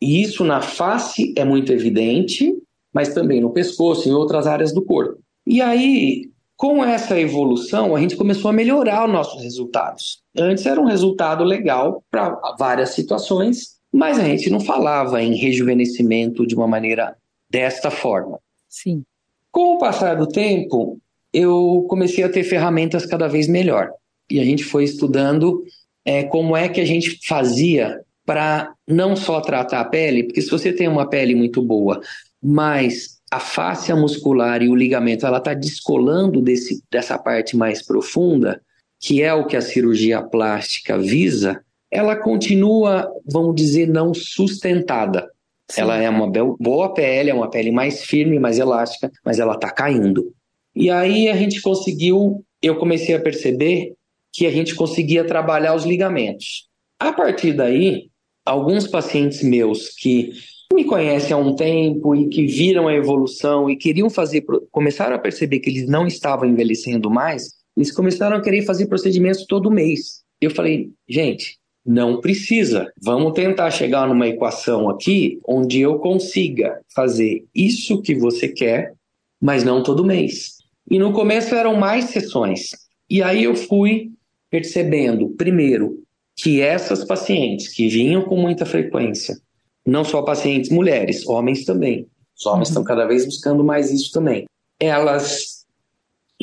E 0.00 0.22
isso 0.22 0.44
na 0.44 0.60
face 0.60 1.34
é 1.36 1.44
muito 1.44 1.72
evidente, 1.72 2.54
mas 2.92 3.12
também 3.12 3.40
no 3.40 3.50
pescoço 3.50 4.06
e 4.06 4.12
em 4.12 4.14
outras 4.14 4.46
áreas 4.46 4.72
do 4.72 4.82
corpo. 4.82 5.18
E 5.44 5.60
aí, 5.60 6.30
com 6.62 6.84
essa 6.84 7.18
evolução, 7.18 7.96
a 7.96 8.00
gente 8.00 8.14
começou 8.14 8.48
a 8.48 8.52
melhorar 8.52 9.04
os 9.04 9.12
nossos 9.12 9.42
resultados. 9.42 10.22
Antes 10.38 10.64
era 10.64 10.80
um 10.80 10.84
resultado 10.84 11.42
legal 11.42 12.04
para 12.08 12.38
várias 12.56 12.90
situações, 12.90 13.78
mas 13.92 14.16
a 14.16 14.22
gente 14.22 14.48
não 14.48 14.60
falava 14.60 15.20
em 15.20 15.34
rejuvenescimento 15.34 16.46
de 16.46 16.54
uma 16.54 16.68
maneira 16.68 17.16
desta 17.50 17.90
forma. 17.90 18.38
Sim. 18.68 19.02
Com 19.50 19.74
o 19.74 19.78
passar 19.78 20.14
do 20.14 20.28
tempo, 20.28 21.00
eu 21.32 21.84
comecei 21.90 22.22
a 22.22 22.28
ter 22.28 22.44
ferramentas 22.44 23.04
cada 23.06 23.26
vez 23.26 23.48
melhor. 23.48 23.90
E 24.30 24.38
a 24.38 24.44
gente 24.44 24.62
foi 24.62 24.84
estudando 24.84 25.64
é, 26.04 26.22
como 26.22 26.56
é 26.56 26.68
que 26.68 26.80
a 26.80 26.86
gente 26.86 27.18
fazia 27.26 28.02
para 28.24 28.72
não 28.86 29.16
só 29.16 29.40
tratar 29.40 29.80
a 29.80 29.84
pele, 29.84 30.22
porque 30.22 30.40
se 30.40 30.48
você 30.48 30.72
tem 30.72 30.86
uma 30.86 31.08
pele 31.08 31.34
muito 31.34 31.60
boa, 31.60 32.00
mas 32.40 33.20
a 33.32 33.40
face 33.40 33.90
muscular 33.94 34.62
e 34.62 34.68
o 34.68 34.76
ligamento 34.76 35.26
ela 35.26 35.38
está 35.38 35.54
descolando 35.54 36.42
desse, 36.42 36.84
dessa 36.90 37.16
parte 37.16 37.56
mais 37.56 37.80
profunda, 37.80 38.60
que 39.00 39.22
é 39.22 39.32
o 39.32 39.46
que 39.46 39.56
a 39.56 39.62
cirurgia 39.62 40.22
plástica 40.22 40.98
visa, 40.98 41.64
ela 41.90 42.14
continua, 42.14 43.10
vamos 43.24 43.54
dizer, 43.54 43.88
não 43.88 44.12
sustentada. 44.12 45.30
Sim. 45.70 45.80
Ela 45.80 45.96
é 45.96 46.10
uma 46.10 46.30
boa 46.60 46.92
pele, 46.92 47.30
é 47.30 47.34
uma 47.34 47.48
pele 47.48 47.72
mais 47.72 48.04
firme, 48.04 48.38
mais 48.38 48.58
elástica, 48.58 49.10
mas 49.24 49.38
ela 49.38 49.54
está 49.54 49.70
caindo. 49.70 50.30
E 50.76 50.90
aí 50.90 51.30
a 51.30 51.34
gente 51.34 51.62
conseguiu, 51.62 52.44
eu 52.60 52.76
comecei 52.76 53.14
a 53.14 53.20
perceber 53.20 53.94
que 54.30 54.46
a 54.46 54.50
gente 54.50 54.74
conseguia 54.74 55.24
trabalhar 55.24 55.74
os 55.74 55.84
ligamentos. 55.84 56.68
A 57.00 57.14
partir 57.14 57.54
daí, 57.54 58.10
alguns 58.44 58.86
pacientes 58.86 59.42
meus 59.42 59.88
que 59.88 60.32
me 60.72 60.84
conhecem 60.84 61.32
há 61.32 61.36
um 61.36 61.54
tempo 61.54 62.14
e 62.14 62.28
que 62.28 62.46
viram 62.46 62.88
a 62.88 62.94
evolução 62.94 63.68
e 63.68 63.76
queriam 63.76 64.08
fazer, 64.10 64.44
começaram 64.70 65.16
a 65.16 65.18
perceber 65.18 65.60
que 65.60 65.70
eles 65.70 65.88
não 65.88 66.06
estavam 66.06 66.48
envelhecendo 66.48 67.10
mais, 67.10 67.54
eles 67.76 67.90
começaram 67.90 68.36
a 68.36 68.40
querer 68.40 68.62
fazer 68.62 68.86
procedimentos 68.86 69.46
todo 69.46 69.70
mês. 69.70 70.22
Eu 70.40 70.50
falei, 70.50 70.90
gente, 71.08 71.58
não 71.84 72.20
precisa. 72.20 72.92
Vamos 73.02 73.32
tentar 73.32 73.70
chegar 73.70 74.06
numa 74.06 74.28
equação 74.28 74.88
aqui 74.88 75.40
onde 75.46 75.80
eu 75.80 75.98
consiga 75.98 76.80
fazer 76.94 77.44
isso 77.54 78.02
que 78.02 78.14
você 78.14 78.48
quer, 78.48 78.94
mas 79.40 79.64
não 79.64 79.82
todo 79.82 80.04
mês. 80.04 80.58
E 80.90 80.98
no 80.98 81.12
começo 81.12 81.54
eram 81.54 81.76
mais 81.76 82.06
sessões. 82.06 82.70
E 83.08 83.22
aí 83.22 83.44
eu 83.44 83.54
fui 83.54 84.10
percebendo, 84.50 85.30
primeiro, 85.30 86.02
que 86.36 86.60
essas 86.60 87.04
pacientes 87.04 87.68
que 87.68 87.88
vinham 87.88 88.22
com 88.22 88.36
muita 88.36 88.66
frequência, 88.66 89.36
não 89.86 90.04
só 90.04 90.22
pacientes 90.22 90.70
mulheres, 90.70 91.26
homens 91.26 91.64
também, 91.64 92.06
os 92.36 92.46
homens 92.46 92.68
uhum. 92.68 92.72
estão 92.72 92.84
cada 92.84 93.06
vez 93.06 93.24
buscando 93.24 93.64
mais 93.64 93.90
isso 93.90 94.12
também, 94.12 94.46
elas 94.78 95.62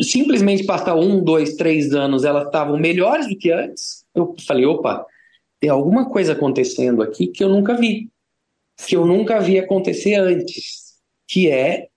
simplesmente 0.01 0.63
passar 0.63 0.95
um, 0.95 1.21
dois, 1.21 1.55
três 1.55 1.93
anos, 1.93 2.23
elas 2.23 2.45
estavam 2.45 2.77
melhores 2.77 3.27
do 3.27 3.37
que 3.37 3.51
antes. 3.51 4.05
Eu 4.15 4.35
falei, 4.47 4.65
opa, 4.65 5.05
tem 5.59 5.69
alguma 5.69 6.09
coisa 6.09 6.33
acontecendo 6.33 7.01
aqui 7.01 7.27
que 7.27 7.43
eu 7.43 7.49
nunca 7.49 7.75
vi, 7.75 8.09
que 8.87 8.95
eu 8.95 9.05
nunca 9.05 9.39
vi 9.39 9.59
acontecer 9.59 10.15
antes, 10.15 10.95
que 11.27 11.49
é 11.49 11.87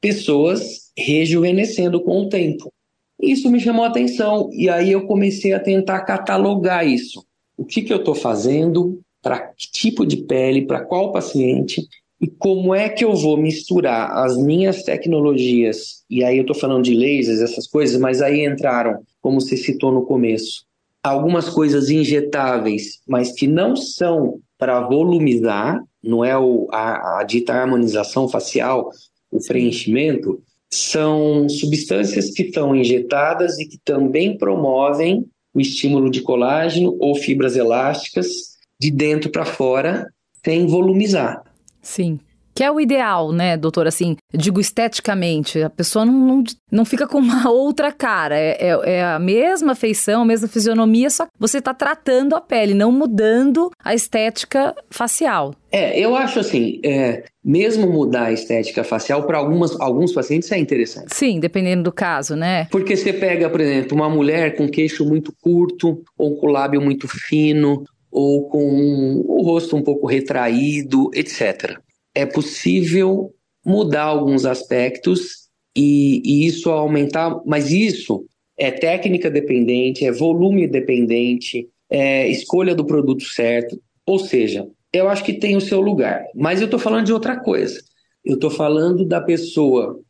pessoas 0.00 0.92
rejuvenescendo 0.96 2.00
com 2.00 2.22
o 2.22 2.28
tempo. 2.28 2.72
Isso 3.20 3.50
me 3.50 3.58
chamou 3.58 3.84
a 3.84 3.88
atenção 3.88 4.48
e 4.52 4.68
aí 4.68 4.92
eu 4.92 5.06
comecei 5.06 5.52
a 5.52 5.60
tentar 5.60 6.00
catalogar 6.02 6.86
isso. 6.86 7.26
O 7.56 7.64
que, 7.64 7.82
que 7.82 7.92
eu 7.92 7.98
estou 7.98 8.14
fazendo, 8.14 9.00
para 9.28 9.40
que 9.40 9.70
tipo 9.70 10.06
de 10.06 10.16
pele, 10.16 10.64
para 10.64 10.80
qual 10.80 11.12
paciente 11.12 11.86
e 12.18 12.26
como 12.26 12.74
é 12.74 12.88
que 12.88 13.04
eu 13.04 13.14
vou 13.14 13.36
misturar 13.36 14.10
as 14.24 14.38
minhas 14.38 14.82
tecnologias, 14.84 16.02
e 16.08 16.24
aí 16.24 16.38
eu 16.38 16.40
estou 16.40 16.56
falando 16.56 16.82
de 16.82 16.94
lasers, 16.94 17.42
essas 17.42 17.68
coisas, 17.68 18.00
mas 18.00 18.22
aí 18.22 18.46
entraram, 18.46 19.02
como 19.20 19.38
você 19.38 19.54
citou 19.54 19.92
no 19.92 20.06
começo, 20.06 20.64
algumas 21.02 21.50
coisas 21.50 21.90
injetáveis, 21.90 23.00
mas 23.06 23.32
que 23.32 23.46
não 23.46 23.76
são 23.76 24.40
para 24.56 24.80
volumizar, 24.80 25.78
não 26.02 26.24
é 26.24 26.36
o, 26.36 26.66
a, 26.72 27.20
a 27.20 27.24
dita 27.24 27.52
harmonização 27.52 28.30
facial, 28.30 28.88
o 29.30 29.38
preenchimento, 29.46 30.40
são 30.70 31.46
substâncias 31.50 32.30
que 32.30 32.44
estão 32.44 32.74
injetadas 32.74 33.58
e 33.58 33.66
que 33.66 33.78
também 33.84 34.38
promovem 34.38 35.26
o 35.52 35.60
estímulo 35.60 36.10
de 36.10 36.22
colágeno 36.22 36.96
ou 36.98 37.14
fibras 37.14 37.56
elásticas 37.56 38.57
de 38.80 38.90
dentro 38.90 39.30
para 39.30 39.44
fora, 39.44 40.06
sem 40.44 40.66
volumizar. 40.66 41.42
Sim. 41.82 42.20
Que 42.58 42.64
é 42.64 42.72
o 42.72 42.80
ideal, 42.80 43.30
né, 43.30 43.56
doutor? 43.56 43.86
Assim, 43.86 44.16
digo 44.34 44.60
esteticamente, 44.60 45.62
a 45.62 45.70
pessoa 45.70 46.04
não, 46.04 46.12
não, 46.12 46.44
não 46.72 46.84
fica 46.84 47.06
com 47.06 47.18
uma 47.18 47.46
outra 47.48 47.92
cara. 47.92 48.36
É, 48.36 48.56
é, 48.58 48.94
é, 48.94 49.04
a 49.04 49.18
mesma 49.20 49.76
feição, 49.76 50.22
a 50.22 50.24
mesma 50.24 50.48
fisionomia, 50.48 51.08
só 51.08 51.26
que 51.26 51.30
você 51.38 51.58
está 51.58 51.72
tratando 51.72 52.34
a 52.34 52.40
pele, 52.40 52.74
não 52.74 52.90
mudando 52.90 53.70
a 53.78 53.94
estética 53.94 54.74
facial. 54.90 55.54
É, 55.70 56.00
eu 56.00 56.16
acho 56.16 56.40
assim, 56.40 56.80
é, 56.84 57.22
mesmo 57.44 57.88
mudar 57.88 58.24
a 58.24 58.32
estética 58.32 58.82
facial, 58.82 59.22
para 59.24 59.38
alguns 59.38 60.12
pacientes 60.12 60.50
é 60.50 60.58
interessante. 60.58 61.14
Sim, 61.14 61.38
dependendo 61.38 61.84
do 61.84 61.92
caso, 61.92 62.34
né? 62.34 62.66
Porque 62.72 62.96
você 62.96 63.12
pega, 63.12 63.48
por 63.48 63.60
exemplo, 63.60 63.96
uma 63.96 64.10
mulher 64.10 64.56
com 64.56 64.68
queixo 64.68 65.04
muito 65.04 65.32
curto, 65.40 66.02
ou 66.18 66.36
com 66.36 66.48
lábio 66.48 66.80
muito 66.80 67.06
fino, 67.06 67.84
ou 68.10 68.48
com 68.48 69.22
o 69.26 69.42
rosto 69.42 69.76
um 69.76 69.82
pouco 69.82 70.06
retraído, 70.06 71.10
etc 71.14 71.78
é 72.18 72.26
possível 72.26 73.32
mudar 73.64 74.02
alguns 74.02 74.44
aspectos 74.44 75.48
e, 75.76 76.20
e 76.24 76.46
isso 76.48 76.68
aumentar, 76.68 77.40
mas 77.46 77.70
isso 77.70 78.26
é 78.58 78.72
técnica 78.72 79.30
dependente, 79.30 80.04
é 80.04 80.10
volume 80.10 80.66
dependente, 80.66 81.68
é 81.88 82.28
escolha 82.28 82.74
do 82.74 82.84
produto 82.84 83.22
certo. 83.22 83.80
Ou 84.04 84.18
seja, 84.18 84.66
eu 84.92 85.08
acho 85.08 85.22
que 85.22 85.32
tem 85.32 85.56
o 85.56 85.60
seu 85.60 85.80
lugar. 85.80 86.24
Mas 86.34 86.60
eu 86.60 86.64
estou 86.64 86.80
falando 86.80 87.06
de 87.06 87.12
outra 87.12 87.38
coisa. 87.38 87.80
Eu 88.24 88.34
estou 88.34 88.50
falando 88.50 89.04
da 89.04 89.20
pessoa 89.20 90.00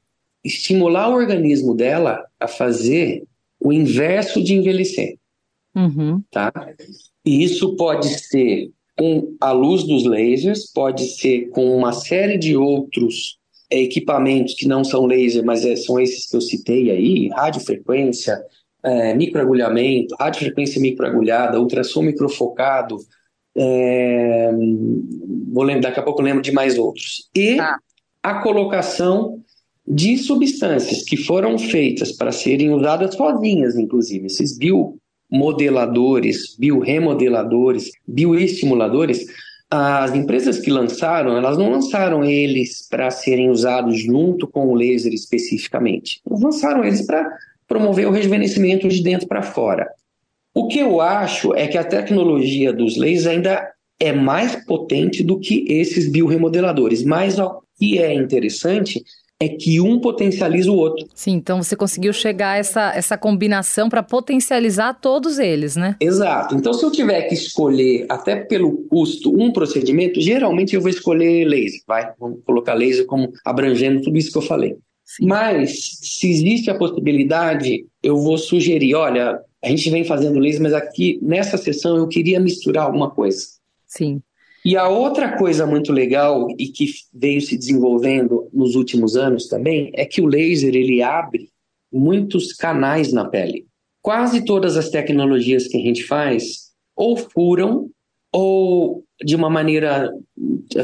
estimular 0.42 1.10
o 1.10 1.14
organismo 1.14 1.74
dela 1.74 2.24
a 2.40 2.48
fazer 2.48 3.24
o 3.60 3.70
inverso 3.70 4.42
de 4.42 4.54
envelhecer. 4.54 5.18
Uhum. 5.76 6.22
Tá? 6.30 6.50
E 7.28 7.44
isso 7.44 7.76
pode 7.76 8.08
ser 8.08 8.70
com 8.96 9.36
a 9.38 9.52
luz 9.52 9.84
dos 9.84 10.06
lasers, 10.06 10.72
pode 10.72 11.06
ser 11.18 11.50
com 11.50 11.76
uma 11.76 11.92
série 11.92 12.38
de 12.38 12.56
outros 12.56 13.36
equipamentos 13.70 14.54
que 14.54 14.66
não 14.66 14.82
são 14.82 15.04
laser, 15.04 15.44
mas 15.44 15.62
é, 15.62 15.76
são 15.76 16.00
esses 16.00 16.26
que 16.26 16.34
eu 16.34 16.40
citei 16.40 16.90
aí, 16.90 17.28
radiofrequência, 17.28 18.42
é, 18.82 19.14
microagulhamento, 19.14 20.16
radiofrequência 20.18 20.80
microagulhada, 20.80 21.60
ultrassom 21.60 22.00
microfocado, 22.00 22.96
é, 23.54 24.50
vou 25.52 25.64
lembrar, 25.64 25.90
daqui 25.90 26.00
a 26.00 26.02
pouco 26.02 26.22
eu 26.22 26.24
lembro 26.24 26.40
de 26.40 26.52
mais 26.52 26.78
outros. 26.78 27.28
E 27.36 27.60
ah. 27.60 27.76
a 28.22 28.40
colocação 28.40 29.42
de 29.86 30.16
substâncias 30.16 31.02
que 31.02 31.18
foram 31.18 31.58
feitas 31.58 32.10
para 32.10 32.32
serem 32.32 32.72
usadas 32.72 33.14
sozinhas, 33.14 33.76
inclusive, 33.76 34.28
esses 34.28 34.56
bio 34.56 34.98
modeladores, 35.30 36.56
bioremodeladores, 36.58 37.90
bioestimuladores, 38.06 39.26
as 39.70 40.14
empresas 40.14 40.58
que 40.58 40.70
lançaram, 40.70 41.36
elas 41.36 41.58
não 41.58 41.70
lançaram 41.70 42.24
eles 42.24 42.86
para 42.88 43.10
serem 43.10 43.50
usados 43.50 44.00
junto 44.00 44.46
com 44.46 44.68
o 44.68 44.74
laser 44.74 45.12
especificamente. 45.12 46.22
Elas 46.26 46.40
lançaram 46.40 46.84
eles 46.84 47.02
para 47.02 47.30
promover 47.66 48.08
o 48.08 48.10
rejuvenescimento 48.10 48.88
de 48.88 49.02
dentro 49.02 49.28
para 49.28 49.42
fora. 49.42 49.86
O 50.54 50.68
que 50.68 50.78
eu 50.78 51.00
acho 51.00 51.54
é 51.54 51.66
que 51.66 51.76
a 51.76 51.84
tecnologia 51.84 52.72
dos 52.72 52.96
lasers 52.96 53.26
ainda 53.26 53.70
é 54.00 54.12
mais 54.12 54.56
potente 54.64 55.22
do 55.22 55.38
que 55.38 55.64
esses 55.68 56.10
bioremodeladores. 56.10 57.04
Mas 57.04 57.38
o 57.38 57.62
que 57.78 57.98
é 57.98 58.14
interessante 58.14 59.02
é 59.40 59.48
que 59.48 59.80
um 59.80 60.00
potencializa 60.00 60.70
o 60.70 60.76
outro. 60.76 61.06
Sim, 61.14 61.32
então 61.32 61.62
você 61.62 61.76
conseguiu 61.76 62.12
chegar 62.12 62.52
a 62.52 62.56
essa, 62.56 62.92
essa 62.94 63.16
combinação 63.16 63.88
para 63.88 64.02
potencializar 64.02 64.94
todos 64.94 65.38
eles, 65.38 65.76
né? 65.76 65.94
Exato. 66.00 66.56
Então, 66.56 66.72
se 66.72 66.84
eu 66.84 66.90
tiver 66.90 67.22
que 67.22 67.34
escolher, 67.34 68.06
até 68.08 68.34
pelo 68.34 68.78
custo, 68.88 69.32
um 69.32 69.52
procedimento, 69.52 70.20
geralmente 70.20 70.74
eu 70.74 70.80
vou 70.80 70.90
escolher 70.90 71.44
laser, 71.44 71.80
vai? 71.86 72.12
Vamos 72.18 72.40
colocar 72.44 72.74
laser 72.74 73.06
como 73.06 73.32
abrangendo 73.44 74.02
tudo 74.02 74.18
isso 74.18 74.32
que 74.32 74.38
eu 74.38 74.42
falei. 74.42 74.76
Sim. 75.04 75.26
Mas, 75.26 75.98
se 76.02 76.28
existe 76.28 76.68
a 76.68 76.76
possibilidade, 76.76 77.86
eu 78.02 78.18
vou 78.18 78.36
sugerir: 78.36 78.94
olha, 78.94 79.40
a 79.64 79.68
gente 79.68 79.88
vem 79.88 80.04
fazendo 80.04 80.38
laser, 80.38 80.60
mas 80.60 80.74
aqui 80.74 81.18
nessa 81.22 81.56
sessão 81.56 81.96
eu 81.96 82.08
queria 82.08 82.40
misturar 82.40 82.84
alguma 82.84 83.10
coisa. 83.10 83.46
Sim. 83.86 84.20
E 84.64 84.76
a 84.76 84.88
outra 84.88 85.36
coisa 85.36 85.66
muito 85.66 85.92
legal 85.92 86.46
e 86.58 86.68
que 86.68 86.86
veio 87.14 87.40
se 87.40 87.56
desenvolvendo 87.56 88.48
nos 88.52 88.74
últimos 88.74 89.16
anos 89.16 89.46
também 89.46 89.90
é 89.94 90.04
que 90.04 90.20
o 90.20 90.26
laser 90.26 90.74
ele 90.74 91.02
abre 91.02 91.48
muitos 91.92 92.52
canais 92.52 93.12
na 93.12 93.26
pele. 93.26 93.66
Quase 94.02 94.44
todas 94.44 94.76
as 94.76 94.90
tecnologias 94.90 95.66
que 95.66 95.76
a 95.76 95.80
gente 95.80 96.04
faz 96.04 96.68
ou 96.96 97.16
furam 97.16 97.88
ou 98.32 99.04
de 99.24 99.34
uma 99.34 99.48
maneira 99.48 100.12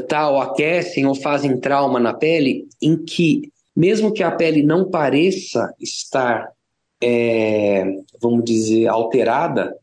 tal 0.08 0.40
aquecem 0.40 1.06
ou 1.06 1.14
fazem 1.14 1.58
trauma 1.58 2.00
na 2.00 2.14
pele 2.14 2.66
em 2.80 2.96
que 2.96 3.52
mesmo 3.76 4.12
que 4.12 4.22
a 4.22 4.30
pele 4.30 4.62
não 4.62 4.88
pareça 4.88 5.72
estar 5.80 6.48
é, 7.02 7.84
vamos 8.20 8.44
dizer 8.44 8.86
alterada 8.86 9.76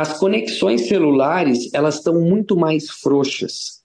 as 0.00 0.18
conexões 0.18 0.86
celulares 0.86 1.72
elas 1.72 1.96
estão 1.96 2.20
muito 2.20 2.56
mais 2.56 2.88
frouxas. 2.88 3.78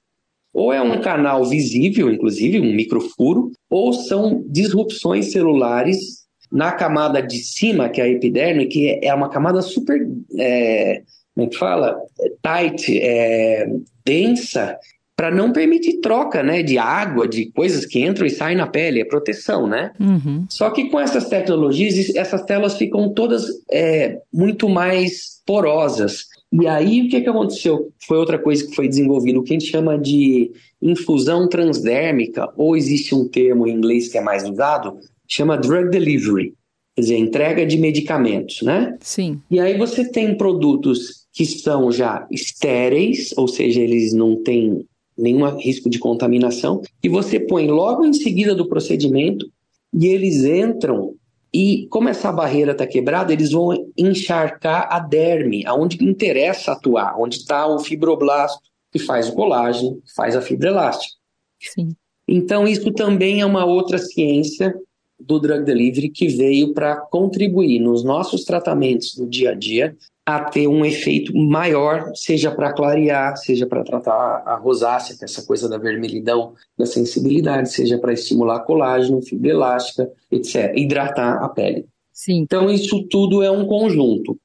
Ou 0.53 0.71
é 0.71 0.79
um 0.79 1.01
canal 1.01 1.43
visível, 1.45 2.11
inclusive 2.11 2.59
um 2.59 2.75
microfuro, 2.75 3.51
ou 3.69 3.91
são 3.91 4.43
disrupções 4.47 5.31
celulares 5.31 6.23
na 6.51 6.71
camada 6.71 7.19
de 7.21 7.39
cima, 7.39 7.89
que 7.89 7.99
é 7.99 8.03
a 8.03 8.07
epiderme, 8.07 8.67
que 8.67 8.99
é 9.01 9.11
uma 9.13 9.29
camada 9.29 9.63
super, 9.63 10.07
é, 10.37 11.01
como 11.33 11.47
é 11.47 11.49
que 11.49 11.57
fala? 11.57 11.99
Tight, 12.43 12.99
é, 12.99 13.65
densa, 14.05 14.77
para 15.15 15.29
não 15.29 15.51
permitir 15.51 16.01
troca 16.01 16.41
né, 16.41 16.63
de 16.63 16.77
água, 16.77 17.27
de 17.27 17.51
coisas 17.51 17.85
que 17.85 18.03
entram 18.03 18.25
e 18.25 18.29
saem 18.29 18.57
na 18.57 18.65
pele, 18.65 19.01
é 19.01 19.05
proteção, 19.05 19.67
né? 19.67 19.91
Uhum. 19.99 20.45
Só 20.49 20.71
que 20.71 20.89
com 20.89 20.99
essas 20.99 21.29
tecnologias, 21.29 22.15
essas 22.15 22.43
telas 22.43 22.77
ficam 22.77 23.13
todas 23.13 23.45
é, 23.71 24.19
muito 24.33 24.67
mais 24.67 25.41
porosas. 25.45 26.25
E 26.51 26.67
aí, 26.67 27.01
o 27.01 27.09
que, 27.09 27.21
que 27.21 27.29
aconteceu? 27.29 27.91
Foi 28.07 28.17
outra 28.17 28.39
coisa 28.39 28.65
que 28.65 28.75
foi 28.75 28.87
desenvolvido, 28.87 29.39
o 29.39 29.43
que 29.43 29.53
a 29.53 29.59
gente 29.59 29.69
chama 29.69 29.97
de 29.97 30.51
infusão 30.81 31.47
transdérmica, 31.47 32.49
ou 32.57 32.75
existe 32.75 33.13
um 33.13 33.27
termo 33.27 33.67
em 33.67 33.73
inglês 33.73 34.09
que 34.09 34.17
é 34.17 34.21
mais 34.21 34.47
usado, 34.47 34.97
chama 35.27 35.57
drug 35.57 35.89
delivery, 35.89 36.53
quer 36.95 37.01
dizer, 37.01 37.17
entrega 37.17 37.65
de 37.65 37.77
medicamentos, 37.77 38.61
né? 38.61 38.97
Sim. 38.99 39.39
E 39.49 39.59
aí 39.59 39.77
você 39.77 40.09
tem 40.09 40.35
produtos 40.35 41.23
que 41.31 41.45
são 41.45 41.91
já 41.91 42.27
estéreis, 42.29 43.33
ou 43.37 43.47
seja, 43.47 43.81
eles 43.81 44.13
não 44.13 44.35
têm 44.35 44.85
nenhum 45.17 45.47
risco 45.57 45.89
de 45.89 45.99
contaminação, 45.99 46.81
e 47.03 47.09
você 47.09 47.39
põe 47.39 47.67
logo 47.67 48.05
em 48.05 48.13
seguida 48.13 48.55
do 48.55 48.67
procedimento 48.67 49.49
e 49.93 50.07
eles 50.07 50.43
entram 50.43 51.15
e 51.53 51.85
como 51.89 52.09
essa 52.09 52.31
barreira 52.31 52.71
está 52.71 52.87
quebrada, 52.87 53.31
eles 53.31 53.51
vão 53.51 53.69
encharcar 53.95 54.87
a 54.89 54.97
derme, 54.97 55.63
aonde 55.67 56.03
interessa 56.03 56.71
atuar, 56.71 57.15
onde 57.19 57.37
está 57.37 57.67
o 57.67 57.77
fibroblasto, 57.77 58.59
que 58.91 58.97
faz 58.97 59.29
o 59.29 59.33
colágeno, 59.33 60.01
que 60.01 60.13
faz 60.15 60.35
a 60.35 60.41
fibra 60.41 60.69
elástica. 60.69 61.15
Sim. 61.59 61.95
Então, 62.27 62.67
isso 62.67 62.91
também 62.91 63.41
é 63.41 63.45
uma 63.45 63.65
outra 63.65 63.99
ciência 63.99 64.73
do 65.19 65.39
drug 65.39 65.63
delivery 65.63 66.09
que 66.09 66.27
veio 66.27 66.73
para 66.73 66.95
contribuir 66.95 67.79
nos 67.79 68.03
nossos 68.03 68.43
tratamentos 68.43 69.15
do 69.15 69.27
dia 69.27 69.51
a 69.51 69.53
dia 69.53 69.95
a 70.25 70.39
ter 70.39 70.67
um 70.67 70.85
efeito 70.85 71.35
maior, 71.35 72.11
seja 72.15 72.49
para 72.49 72.71
clarear, 72.71 73.35
seja 73.35 73.67
para 73.67 73.83
tratar 73.83 74.41
a 74.45 74.55
rosácea, 74.55 75.17
que 75.17 75.23
é 75.23 75.25
essa 75.25 75.45
coisa 75.45 75.67
da 75.67 75.77
vermelhidão, 75.77 76.53
da 76.77 76.85
sensibilidade, 76.85 77.71
seja 77.71 77.97
para 77.97 78.13
estimular 78.13 78.61
colágeno, 78.61 79.21
fibra 79.21 79.49
elástica, 79.49 80.09
etc. 80.31 80.71
Hidratar 80.75 81.43
a 81.43 81.49
pele. 81.49 81.85
Sim. 82.13 82.37
Então, 82.37 82.69
isso 82.69 83.05
tudo 83.09 83.43
é 83.43 83.51
um 83.51 83.65
conjunto. 83.65 84.37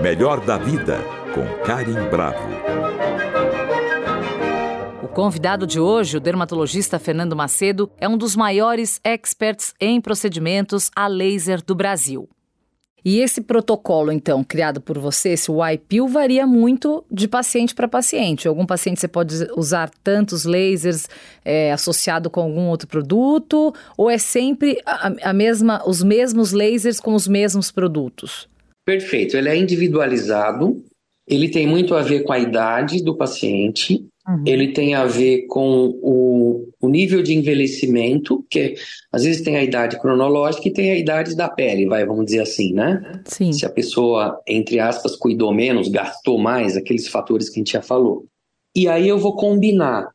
Melhor 0.00 0.44
da 0.44 0.56
vida, 0.56 0.98
com 1.34 1.64
Karim 1.64 2.08
Bravo. 2.10 2.62
O 5.02 5.08
convidado 5.08 5.66
de 5.66 5.78
hoje, 5.78 6.16
o 6.16 6.20
dermatologista 6.20 6.98
Fernando 6.98 7.36
Macedo, 7.36 7.90
é 7.98 8.08
um 8.08 8.16
dos 8.16 8.34
maiores 8.34 8.98
experts 9.04 9.74
em 9.78 10.00
procedimentos 10.00 10.90
a 10.96 11.06
laser 11.06 11.62
do 11.62 11.74
Brasil. 11.74 12.28
E 13.04 13.18
esse 13.18 13.40
protocolo, 13.40 14.12
então, 14.12 14.44
criado 14.44 14.80
por 14.80 14.96
você, 14.98 15.30
esse 15.30 15.50
Y-Pill, 15.50 16.06
varia 16.06 16.46
muito 16.46 17.04
de 17.10 17.26
paciente 17.26 17.74
para 17.74 17.88
paciente. 17.88 18.46
Algum 18.46 18.64
paciente 18.64 19.00
você 19.00 19.08
pode 19.08 19.34
usar 19.56 19.90
tantos 20.04 20.44
lasers 20.44 21.08
é, 21.44 21.72
associado 21.72 22.30
com 22.30 22.40
algum 22.40 22.68
outro 22.68 22.86
produto, 22.86 23.74
ou 23.96 24.08
é 24.08 24.18
sempre 24.18 24.80
a, 24.86 25.12
a, 25.22 25.32
mesma, 25.32 25.82
os 25.86 26.02
mesmos 26.02 26.52
lasers 26.52 27.00
com 27.00 27.14
os 27.14 27.26
mesmos 27.26 27.72
produtos? 27.72 28.48
Perfeito, 28.84 29.36
ele 29.36 29.48
é 29.48 29.56
individualizado, 29.56 30.82
ele 31.26 31.48
tem 31.48 31.66
muito 31.66 31.94
a 31.94 32.02
ver 32.02 32.24
com 32.24 32.32
a 32.32 32.38
idade 32.38 33.02
do 33.02 33.16
paciente, 33.16 34.06
Uhum. 34.26 34.44
Ele 34.46 34.72
tem 34.72 34.94
a 34.94 35.04
ver 35.04 35.46
com 35.48 35.98
o, 36.00 36.68
o, 36.80 36.88
nível 36.88 37.22
de 37.22 37.34
envelhecimento, 37.34 38.46
que 38.48 38.74
às 39.10 39.24
vezes 39.24 39.42
tem 39.42 39.56
a 39.56 39.64
idade 39.64 39.98
cronológica 40.00 40.68
e 40.68 40.72
tem 40.72 40.92
a 40.92 40.96
idade 40.96 41.34
da 41.34 41.48
pele, 41.48 41.86
vai, 41.86 42.06
vamos 42.06 42.26
dizer 42.26 42.40
assim, 42.40 42.72
né? 42.72 43.20
Sim. 43.24 43.52
Se 43.52 43.66
a 43.66 43.70
pessoa, 43.70 44.40
entre 44.46 44.78
aspas, 44.78 45.16
cuidou 45.16 45.52
menos, 45.52 45.88
gastou 45.88 46.38
mais, 46.38 46.76
aqueles 46.76 47.08
fatores 47.08 47.48
que 47.48 47.56
a 47.56 47.60
gente 47.60 47.72
já 47.72 47.82
falou. 47.82 48.26
E 48.74 48.86
aí 48.86 49.08
eu 49.08 49.18
vou 49.18 49.34
combinar 49.34 50.08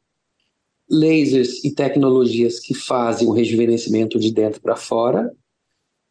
lasers 0.89 1.63
e 1.65 1.73
tecnologias 1.73 2.61
que 2.61 2.73
fazem 2.73 3.27
o 3.27 3.33
rejuvenescimento 3.33 4.17
de 4.17 4.31
dentro 4.31 4.61
para 4.61 4.77
fora. 4.77 5.29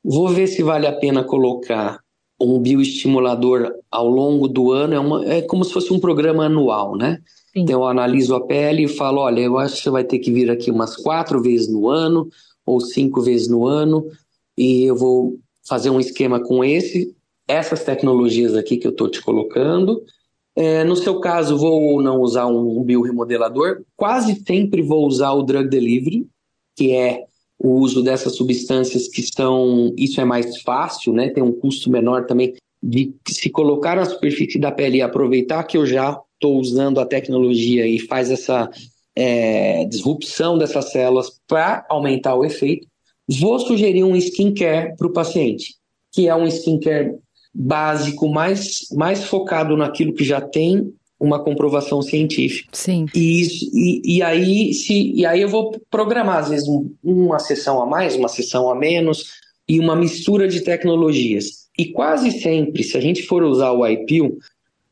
Vou 0.04 0.28
ver 0.28 0.46
se 0.48 0.62
vale 0.62 0.86
a 0.86 0.92
pena 0.92 1.24
colocar 1.24 2.00
um 2.40 2.58
bioestimulador 2.58 3.72
ao 3.90 4.08
longo 4.08 4.46
do 4.46 4.72
ano. 4.72 4.94
É, 4.94 4.98
uma, 4.98 5.26
é 5.26 5.42
como 5.42 5.64
se 5.64 5.72
fosse 5.72 5.92
um 5.92 5.98
programa 5.98 6.44
anual, 6.44 6.96
né? 6.96 7.18
Sim. 7.52 7.60
Então, 7.60 7.80
eu 7.80 7.86
analiso 7.86 8.34
a 8.34 8.46
pele 8.46 8.84
e 8.84 8.88
falo: 8.88 9.20
olha, 9.20 9.40
eu 9.40 9.58
acho 9.58 9.76
que 9.76 9.82
você 9.82 9.90
vai 9.90 10.04
ter 10.04 10.18
que 10.18 10.30
vir 10.30 10.50
aqui 10.50 10.70
umas 10.70 10.96
quatro 10.96 11.42
vezes 11.42 11.68
no 11.68 11.88
ano 11.88 12.28
ou 12.64 12.80
cinco 12.80 13.22
vezes 13.22 13.48
no 13.48 13.66
ano, 13.66 14.04
e 14.58 14.82
eu 14.82 14.96
vou 14.96 15.38
fazer 15.66 15.88
um 15.88 16.00
esquema 16.00 16.40
com 16.40 16.64
esse, 16.64 17.14
essas 17.46 17.84
tecnologias 17.84 18.56
aqui 18.56 18.76
que 18.76 18.86
eu 18.86 18.90
estou 18.90 19.08
te 19.08 19.22
colocando. 19.22 20.02
É, 20.56 20.82
no 20.82 20.96
seu 20.96 21.20
caso, 21.20 21.56
vou 21.56 21.80
ou 21.80 22.02
não 22.02 22.20
usar 22.20 22.46
um, 22.46 22.80
um 22.80 22.82
bioremodelador. 22.82 23.82
Quase 23.94 24.42
sempre 24.46 24.82
vou 24.82 25.06
usar 25.06 25.32
o 25.32 25.42
drug 25.42 25.68
delivery, 25.68 26.26
que 26.74 26.92
é 26.92 27.24
o 27.58 27.70
uso 27.80 28.02
dessas 28.02 28.36
substâncias 28.36 29.08
que 29.08 29.20
estão. 29.20 29.92
Isso 29.96 30.20
é 30.20 30.24
mais 30.24 30.60
fácil, 30.62 31.12
né? 31.12 31.30
Tem 31.30 31.42
um 31.42 31.52
custo 31.52 31.90
menor 31.90 32.26
também 32.26 32.54
de 32.82 33.14
se 33.28 33.50
colocar 33.50 33.96
na 33.96 34.04
superfície 34.04 34.58
da 34.58 34.70
pele 34.70 34.98
e 34.98 35.02
aproveitar 35.02 35.64
que 35.64 35.76
eu 35.76 35.86
já 35.86 36.20
estou 36.34 36.58
usando 36.58 37.00
a 37.00 37.06
tecnologia 37.06 37.86
e 37.86 37.98
faz 37.98 38.30
essa 38.30 38.70
é, 39.16 39.84
disrupção 39.86 40.58
dessas 40.58 40.92
células 40.92 41.40
para 41.48 41.86
aumentar 41.88 42.34
o 42.34 42.44
efeito, 42.44 42.86
vou 43.26 43.58
sugerir 43.58 44.04
um 44.04 44.14
skincare 44.14 44.94
para 44.96 45.06
o 45.06 45.12
paciente, 45.12 45.74
que 46.12 46.28
é 46.28 46.34
um 46.34 46.46
skincare 46.46 47.14
básico, 47.52 48.28
mais, 48.28 48.86
mais 48.92 49.24
focado 49.24 49.76
naquilo 49.76 50.12
que 50.12 50.22
já 50.22 50.40
tem 50.40 50.92
uma 51.18 51.42
comprovação 51.42 52.02
científica. 52.02 52.68
Sim. 52.72 53.06
E, 53.14 53.42
e, 53.72 54.16
e, 54.16 54.22
aí, 54.22 54.74
se, 54.74 55.12
e 55.12 55.24
aí 55.24 55.40
eu 55.40 55.48
vou 55.48 55.72
programar, 55.90 56.38
às 56.38 56.48
vezes, 56.50 56.68
um, 56.68 56.90
uma 57.02 57.38
sessão 57.38 57.80
a 57.80 57.86
mais, 57.86 58.16
uma 58.16 58.28
sessão 58.28 58.70
a 58.70 58.74
menos, 58.74 59.24
e 59.68 59.80
uma 59.80 59.96
mistura 59.96 60.46
de 60.46 60.60
tecnologias. 60.60 61.66
E 61.78 61.86
quase 61.86 62.30
sempre, 62.30 62.82
se 62.84 62.96
a 62.96 63.00
gente 63.00 63.22
for 63.22 63.42
usar 63.42 63.72
o 63.72 63.86
IPIL, 63.86 64.38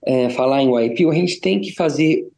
é, 0.05 0.29
falar 0.31 0.63
em 0.63 0.75
YPO, 0.75 1.11
a 1.11 1.15
gente 1.15 1.41
tem 1.41 1.61
que 1.61 1.73
fazer 1.73 2.29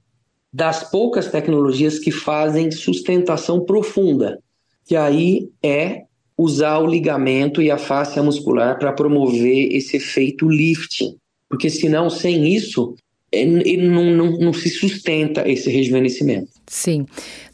das 0.53 0.88
poucas 0.90 1.31
tecnologias 1.31 1.99
que 1.99 2.11
fazem 2.11 2.70
sustentação 2.70 3.64
profunda, 3.64 4.38
que 4.85 4.94
aí 4.94 5.49
é 5.62 6.05
usar 6.38 6.79
o 6.79 6.87
ligamento 6.87 7.61
e 7.61 7.70
a 7.70 7.79
face 7.79 8.20
muscular 8.20 8.79
para 8.79 8.92
promover 8.92 9.72
esse 9.72 9.96
efeito 9.96 10.49
lifting, 10.49 11.16
porque 11.49 11.68
senão, 11.68 12.09
sem 12.09 12.46
isso, 12.55 12.94
ele 13.33 13.89
não, 13.89 14.05
não, 14.05 14.31
não 14.39 14.53
se 14.53 14.69
sustenta 14.69 15.49
esse 15.49 15.71
rejuvenescimento. 15.71 16.49
Sim. 16.67 17.07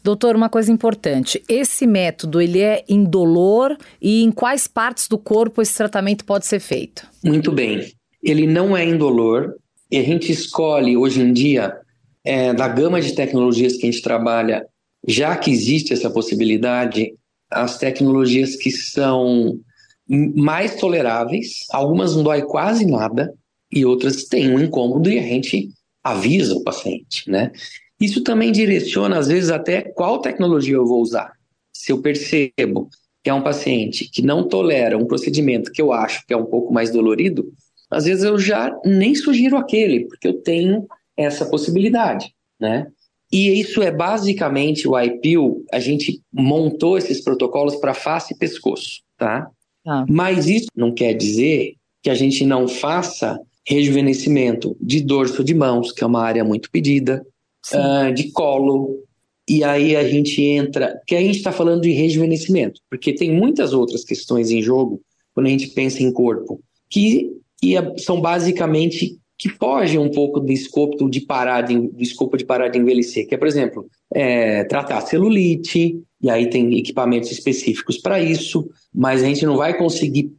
Doutor, 0.03 0.35
uma 0.35 0.49
coisa 0.49 0.71
importante, 0.71 1.43
esse 1.47 1.87
método, 1.87 2.41
ele 2.41 2.61
é 2.61 2.83
indolor 2.87 3.77
e 4.01 4.23
em 4.23 4.31
quais 4.31 4.67
partes 4.67 5.07
do 5.07 5.17
corpo 5.17 5.61
esse 5.61 5.75
tratamento 5.75 6.25
pode 6.25 6.45
ser 6.45 6.59
feito? 6.59 7.07
Muito 7.23 7.51
bem. 7.51 7.91
Ele 8.21 8.47
não 8.47 8.75
é 8.75 8.85
indolor, 8.85 9.55
e 9.91 9.97
a 9.97 10.03
gente 10.03 10.31
escolhe 10.31 10.95
hoje 10.95 11.21
em 11.21 11.33
dia, 11.33 11.75
é, 12.23 12.53
da 12.53 12.67
gama 12.67 13.01
de 13.01 13.13
tecnologias 13.13 13.73
que 13.73 13.87
a 13.87 13.91
gente 13.91 14.01
trabalha, 14.01 14.65
já 15.07 15.35
que 15.35 15.51
existe 15.51 15.93
essa 15.93 16.09
possibilidade, 16.09 17.13
as 17.51 17.77
tecnologias 17.77 18.55
que 18.55 18.71
são 18.71 19.59
mais 20.07 20.75
toleráveis, 20.75 21.65
algumas 21.71 22.15
não 22.15 22.23
dói 22.23 22.41
quase 22.43 22.85
nada 22.85 23.33
e 23.73 23.85
outras 23.85 24.25
têm 24.25 24.53
um 24.53 24.59
incômodo 24.59 25.09
e 25.09 25.17
a 25.17 25.23
gente 25.23 25.69
avisa 26.03 26.55
o 26.55 26.63
paciente, 26.63 27.29
né? 27.29 27.51
Isso 27.99 28.21
também 28.21 28.51
direciona, 28.51 29.17
às 29.17 29.27
vezes, 29.27 29.49
até 29.49 29.81
qual 29.81 30.19
tecnologia 30.19 30.75
eu 30.75 30.85
vou 30.85 31.01
usar. 31.01 31.31
Se 31.73 31.91
eu 31.91 32.01
percebo 32.01 32.89
que 33.23 33.29
é 33.29 33.33
um 33.33 33.41
paciente 33.41 34.09
que 34.09 34.21
não 34.21 34.47
tolera 34.47 34.97
um 34.97 35.05
procedimento 35.05 35.71
que 35.71 35.81
eu 35.81 35.93
acho 35.93 36.25
que 36.27 36.33
é 36.33 36.37
um 36.37 36.45
pouco 36.45 36.73
mais 36.73 36.91
dolorido, 36.91 37.51
às 37.89 38.05
vezes 38.05 38.23
eu 38.23 38.37
já 38.37 38.75
nem 38.83 39.15
sugiro 39.15 39.55
aquele, 39.55 40.05
porque 40.05 40.27
eu 40.27 40.41
tenho 40.41 40.85
essa 41.15 41.45
possibilidade, 41.45 42.33
né? 42.59 42.87
E 43.31 43.59
isso 43.59 43.81
é 43.81 43.91
basicamente 43.91 44.87
o 44.87 44.99
IPIL, 44.99 45.65
a 45.71 45.79
gente 45.79 46.21
montou 46.31 46.97
esses 46.97 47.23
protocolos 47.23 47.77
para 47.77 47.93
face 47.93 48.33
e 48.33 48.37
pescoço, 48.37 49.01
tá? 49.17 49.49
Ah. 49.87 50.05
Mas 50.07 50.47
isso 50.47 50.67
não 50.75 50.93
quer 50.93 51.13
dizer 51.13 51.75
que 52.03 52.09
a 52.09 52.15
gente 52.15 52.45
não 52.45 52.67
faça 52.67 53.39
rejuvenescimento 53.65 54.75
de 54.79 55.01
dorso 55.01 55.43
de 55.43 55.53
mãos, 55.53 55.91
que 55.91 56.03
é 56.03 56.07
uma 56.07 56.21
área 56.21 56.43
muito 56.43 56.69
pedida, 56.69 57.25
uh, 57.73 58.13
de 58.13 58.31
colo, 58.31 59.03
e 59.47 59.63
aí 59.63 59.95
a 59.95 60.07
gente 60.07 60.41
entra, 60.41 60.99
que 61.05 61.15
a 61.15 61.21
gente 61.21 61.37
está 61.37 61.51
falando 61.51 61.81
de 61.81 61.91
rejuvenescimento, 61.91 62.79
porque 62.89 63.13
tem 63.13 63.31
muitas 63.31 63.73
outras 63.73 64.03
questões 64.03 64.51
em 64.51 64.61
jogo 64.61 65.01
quando 65.33 65.47
a 65.47 65.49
gente 65.49 65.67
pensa 65.69 66.01
em 66.01 66.11
corpo, 66.11 66.61
que, 66.89 67.31
que 67.59 67.75
é, 67.75 67.97
são 67.97 68.21
basicamente 68.21 69.17
que 69.37 69.49
fogem 69.49 69.99
um 69.99 70.11
pouco 70.11 70.39
do 70.39 70.51
escopo 70.51 71.09
de 71.09 71.21
parar 71.21 71.63
de, 71.63 71.75
do 71.77 72.01
escopo 72.01 72.37
de 72.37 72.45
parar 72.45 72.69
de 72.69 72.79
envelhecer, 72.79 73.27
que 73.27 73.35
é, 73.35 73.37
por 73.37 73.47
exemplo, 73.47 73.87
é, 74.13 74.63
tratar 74.65 75.01
celulite, 75.01 75.99
e 76.21 76.29
aí 76.29 76.49
tem 76.49 76.77
equipamentos 76.77 77.31
específicos 77.31 77.97
para 77.97 78.21
isso, 78.21 78.69
mas 78.93 79.21
a 79.21 79.25
gente 79.25 79.45
não 79.45 79.57
vai 79.57 79.77
conseguir 79.77 80.31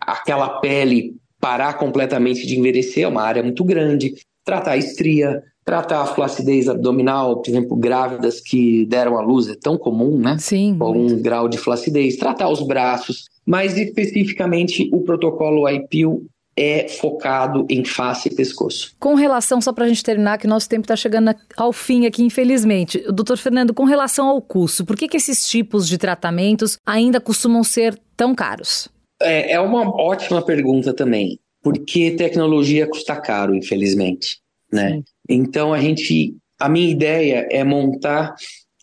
aquela 0.00 0.58
pele 0.58 1.14
parar 1.40 1.74
completamente 1.74 2.46
de 2.46 2.58
envelhecer, 2.58 3.04
é 3.04 3.08
uma 3.08 3.22
área 3.22 3.42
muito 3.42 3.64
grande, 3.64 4.14
tratar 4.44 4.76
estria, 4.76 5.42
tratar 5.64 6.00
a 6.00 6.06
flacidez 6.06 6.68
abdominal, 6.68 7.42
por 7.42 7.50
exemplo, 7.50 7.76
grávidas 7.76 8.40
que 8.40 8.86
deram 8.86 9.18
à 9.18 9.20
luz, 9.20 9.48
é 9.48 9.54
tão 9.54 9.76
comum, 9.76 10.18
né? 10.18 10.36
Sim. 10.38 10.76
Com 10.78 10.84
algum 10.84 11.20
grau 11.20 11.48
de 11.48 11.58
flacidez, 11.58 12.16
tratar 12.16 12.48
os 12.48 12.66
braços, 12.66 13.26
mas 13.44 13.76
especificamente 13.76 14.88
o 14.92 15.02
protocolo 15.02 15.68
IPIL 15.68 16.26
é 16.56 16.88
focado 16.88 17.64
em 17.70 17.84
face 17.84 18.28
e 18.28 18.34
pescoço. 18.34 18.92
Com 18.98 19.14
relação, 19.14 19.60
só 19.60 19.72
para 19.72 19.84
a 19.84 19.88
gente 19.88 20.02
terminar, 20.02 20.38
que 20.38 20.46
nosso 20.46 20.68
tempo 20.68 20.82
está 20.82 20.96
chegando 20.96 21.32
ao 21.56 21.72
fim 21.72 22.04
aqui, 22.04 22.22
infelizmente. 22.24 22.98
Doutor 23.12 23.36
Fernando, 23.36 23.72
com 23.72 23.84
relação 23.84 24.26
ao 24.26 24.42
custo, 24.42 24.84
por 24.84 24.96
que, 24.96 25.06
que 25.06 25.16
esses 25.16 25.46
tipos 25.46 25.86
de 25.86 25.96
tratamentos 25.96 26.76
ainda 26.84 27.20
costumam 27.20 27.62
ser 27.62 27.96
tão 28.16 28.34
caros? 28.34 28.88
É, 29.20 29.52
é 29.52 29.60
uma 29.60 29.88
ótima 30.00 30.42
pergunta 30.42 30.94
também, 30.94 31.38
porque 31.62 32.12
tecnologia 32.12 32.86
custa 32.86 33.16
caro, 33.16 33.54
infelizmente, 33.54 34.38
né? 34.72 34.96
Sim. 34.96 35.04
Então 35.28 35.74
a 35.74 35.80
gente, 35.80 36.34
a 36.58 36.68
minha 36.68 36.90
ideia 36.90 37.48
é 37.50 37.64
montar 37.64 38.34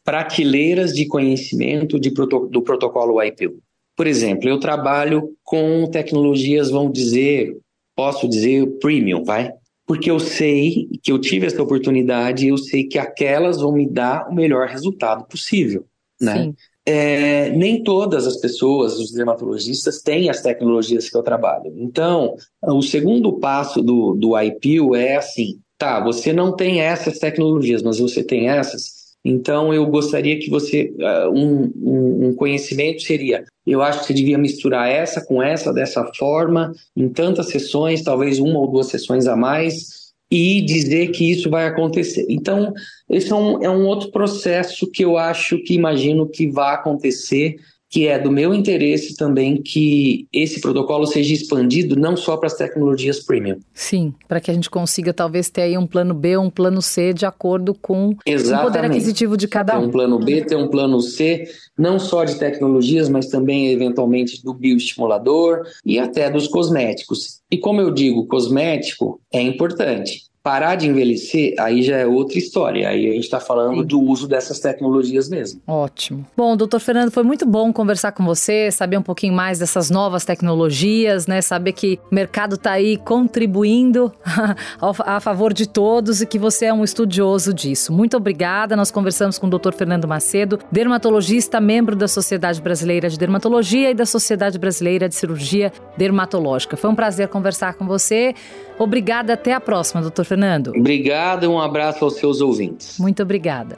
prateleiras 0.04 0.94
de 0.94 1.08
conhecimento 1.08 2.00
de, 2.00 2.12
do 2.12 2.62
protocolo 2.62 3.22
IPU. 3.22 3.60
Por 3.96 4.06
exemplo, 4.06 4.48
eu 4.48 4.60
trabalho 4.60 5.36
com 5.44 5.90
tecnologias, 5.90 6.70
vamos 6.70 6.94
dizer, 6.94 7.58
posso 7.96 8.28
dizer 8.28 8.68
premium, 8.80 9.24
vai? 9.24 9.52
Porque 9.88 10.12
eu 10.12 10.20
sei 10.20 10.88
que 11.02 11.12
eu 11.12 11.20
tive 11.20 11.48
essa 11.48 11.62
oportunidade, 11.62 12.48
eu 12.48 12.58
sei 12.58 12.84
que 12.84 13.00
aquelas 13.00 13.62
vão 13.62 13.72
me 13.72 13.88
dar 13.88 14.28
o 14.30 14.36
melhor 14.36 14.68
resultado 14.68 15.26
possível, 15.26 15.86
né? 16.20 16.54
É, 16.88 17.50
nem 17.50 17.82
todas 17.84 18.28
as 18.28 18.38
pessoas, 18.38 19.00
os 19.00 19.12
dermatologistas, 19.12 20.02
têm 20.02 20.30
as 20.30 20.42
tecnologias 20.42 21.10
que 21.10 21.18
eu 21.18 21.24
trabalho. 21.24 21.74
Então, 21.78 22.36
o 22.62 22.82
segundo 22.84 23.40
passo 23.40 23.82
do, 23.82 24.14
do 24.14 24.40
IPIL 24.40 24.96
é 24.96 25.16
assim: 25.16 25.60
tá, 25.80 26.04
você 26.04 26.32
não 26.32 26.56
tem 26.56 26.82
essas 26.82 27.18
tecnologias, 27.18 27.82
mas 27.82 27.98
você 27.98 28.24
tem 28.24 28.50
essas. 28.50 29.06
Então, 29.24 29.74
eu 29.74 29.88
gostaria 29.88 30.38
que 30.38 30.50
você. 30.50 30.94
Um, 31.34 31.72
um, 31.76 32.28
um, 32.28 32.36
conhecimento 32.36 33.02
seria: 33.02 33.44
eu 33.66 33.82
acho 33.82 34.02
que 34.02 34.06
você 34.06 34.14
devia 34.14 34.38
misturar 34.38 34.88
essa 34.88 35.26
com 35.26 35.42
essa 35.42 35.74
dessa 35.74 36.06
forma, 36.14 36.72
em 36.96 37.10
tantas 37.10 37.50
sessões, 37.50 38.04
talvez 38.04 38.38
uma 38.38 38.60
ou 38.60 38.70
duas 38.70 38.88
sessões 38.88 39.26
a 39.26 39.36
mais, 39.36 40.05
e 40.30 40.62
dizer 40.62 41.12
que 41.12 41.32
isso 41.32 41.50
vai 41.50 41.68
acontecer. 41.68 42.26
Então, 42.30 42.74
esse 43.10 43.32
é 43.32 43.36
um, 43.36 43.64
é 43.64 43.70
um 43.70 43.86
outro 43.86 44.12
processo 44.12 44.90
que 44.90 45.04
eu 45.04 45.18
acho 45.18 45.60
que 45.60 45.74
imagino 45.74 46.28
que 46.28 46.48
vai 46.48 46.74
acontecer 46.74 47.56
que 47.96 48.10
é 48.10 48.20
do 48.20 48.30
meu 48.30 48.54
interesse 48.54 49.16
também 49.16 49.56
que 49.56 50.28
esse 50.34 50.60
protocolo 50.60 51.06
seja 51.06 51.34
expandido 51.34 51.96
não 51.96 52.18
só 52.18 52.36
para 52.36 52.48
as 52.48 52.54
tecnologias 52.54 53.22
premium. 53.22 53.58
Sim, 53.74 54.14
para 54.28 54.42
que 54.42 54.52
a 54.52 54.54
gente 54.54 54.70
consiga 54.70 55.14
talvez 55.14 55.50
ter 55.50 55.62
aí 55.62 55.78
um 55.78 55.88
plano 55.88 56.14
B 56.14 56.36
ou 56.36 56.44
um 56.44 56.50
plano 56.50 56.82
C 56.82 57.14
de 57.14 57.26
acordo 57.26 57.74
com 57.74 58.14
Exatamente. 58.26 58.60
o 58.60 58.66
poder 58.66 58.86
aquisitivo 58.86 59.38
de 59.38 59.48
cada 59.48 59.78
um. 59.78 59.84
Ter 59.84 59.88
um 59.88 59.92
plano 59.92 60.20
B, 60.20 60.42
ter 60.42 60.58
um 60.58 60.68
plano 60.68 61.00
C, 61.00 61.48
não 61.78 61.98
só 61.98 62.26
de 62.26 62.36
tecnologias, 62.36 63.08
mas 63.08 63.28
também 63.28 63.72
eventualmente 63.72 64.44
do 64.44 64.54
bioestimulador 64.54 65.62
e 65.86 65.98
até 65.98 66.30
dos 66.30 66.50
cosméticos. 66.50 67.40
E 67.50 67.58
como 67.58 67.80
eu 67.80 67.92
digo, 67.92 68.28
cosmético 68.28 69.22
é 69.32 69.42
importante 69.42 70.24
parar 70.46 70.76
de 70.76 70.88
envelhecer, 70.88 71.56
aí 71.58 71.82
já 71.82 71.98
é 71.98 72.06
outra 72.06 72.38
história. 72.38 72.88
Aí 72.88 73.10
a 73.10 73.14
gente 73.14 73.24
está 73.24 73.40
falando 73.40 73.82
Sim. 73.82 73.88
do 73.88 74.00
uso 74.00 74.28
dessas 74.28 74.60
tecnologias 74.60 75.28
mesmo. 75.28 75.60
Ótimo. 75.66 76.24
Bom, 76.38 76.56
doutor 76.56 76.80
Fernando, 76.80 77.10
foi 77.10 77.24
muito 77.24 77.48
bom 77.48 77.74
conversar 77.74 78.12
com 78.12 78.24
você, 78.24 78.70
saber 78.70 78.96
um 78.96 79.02
pouquinho 79.02 79.34
mais 79.34 79.58
dessas 79.58 79.90
novas 79.90 80.24
tecnologias, 80.24 81.26
né? 81.26 81.42
Saber 81.42 81.72
que 81.72 82.00
o 82.12 82.14
mercado 82.14 82.58
está 82.58 82.74
aí 82.74 82.96
contribuindo 82.96 84.14
a 85.00 85.20
favor 85.20 85.52
de 85.52 85.68
todos 85.68 86.22
e 86.22 86.28
que 86.28 86.38
você 86.38 86.66
é 86.66 86.74
um 86.74 86.84
estudioso 86.84 87.52
disso. 87.52 87.92
Muito 87.92 88.16
obrigada. 88.16 88.76
Nós 88.76 88.92
conversamos 88.92 89.40
com 89.40 89.48
o 89.48 89.50
doutor 89.50 89.74
Fernando 89.74 90.08
Macedo, 90.08 90.60
dermatologista, 90.72 91.60
membro 91.60 91.96
da 91.96 92.08
Sociedade 92.08 92.62
Brasileira 92.62 93.10
de 93.10 93.18
Dermatologia 93.18 93.90
e 93.90 93.96
da 93.96 94.06
Sociedade 94.06 94.60
Brasileira 94.60 95.10
de 95.10 95.16
Cirurgia 95.16 95.74
Dermatológica. 95.98 96.78
Foi 96.78 96.92
um 96.92 96.96
prazer 96.96 97.30
conversar 97.30 97.74
com 97.74 97.88
você. 97.88 98.36
Obrigada, 98.78 99.34
até 99.34 99.54
a 99.54 99.62
próxima, 99.62 100.02
doutor 100.02 100.26
Fernando. 100.26 100.74
Obrigado 100.76 101.46
e 101.46 101.48
um 101.48 101.60
abraço 101.60 102.04
aos 102.04 102.16
seus 102.16 102.42
ouvintes. 102.42 102.98
Muito 103.00 103.24
obrigada. 103.24 103.78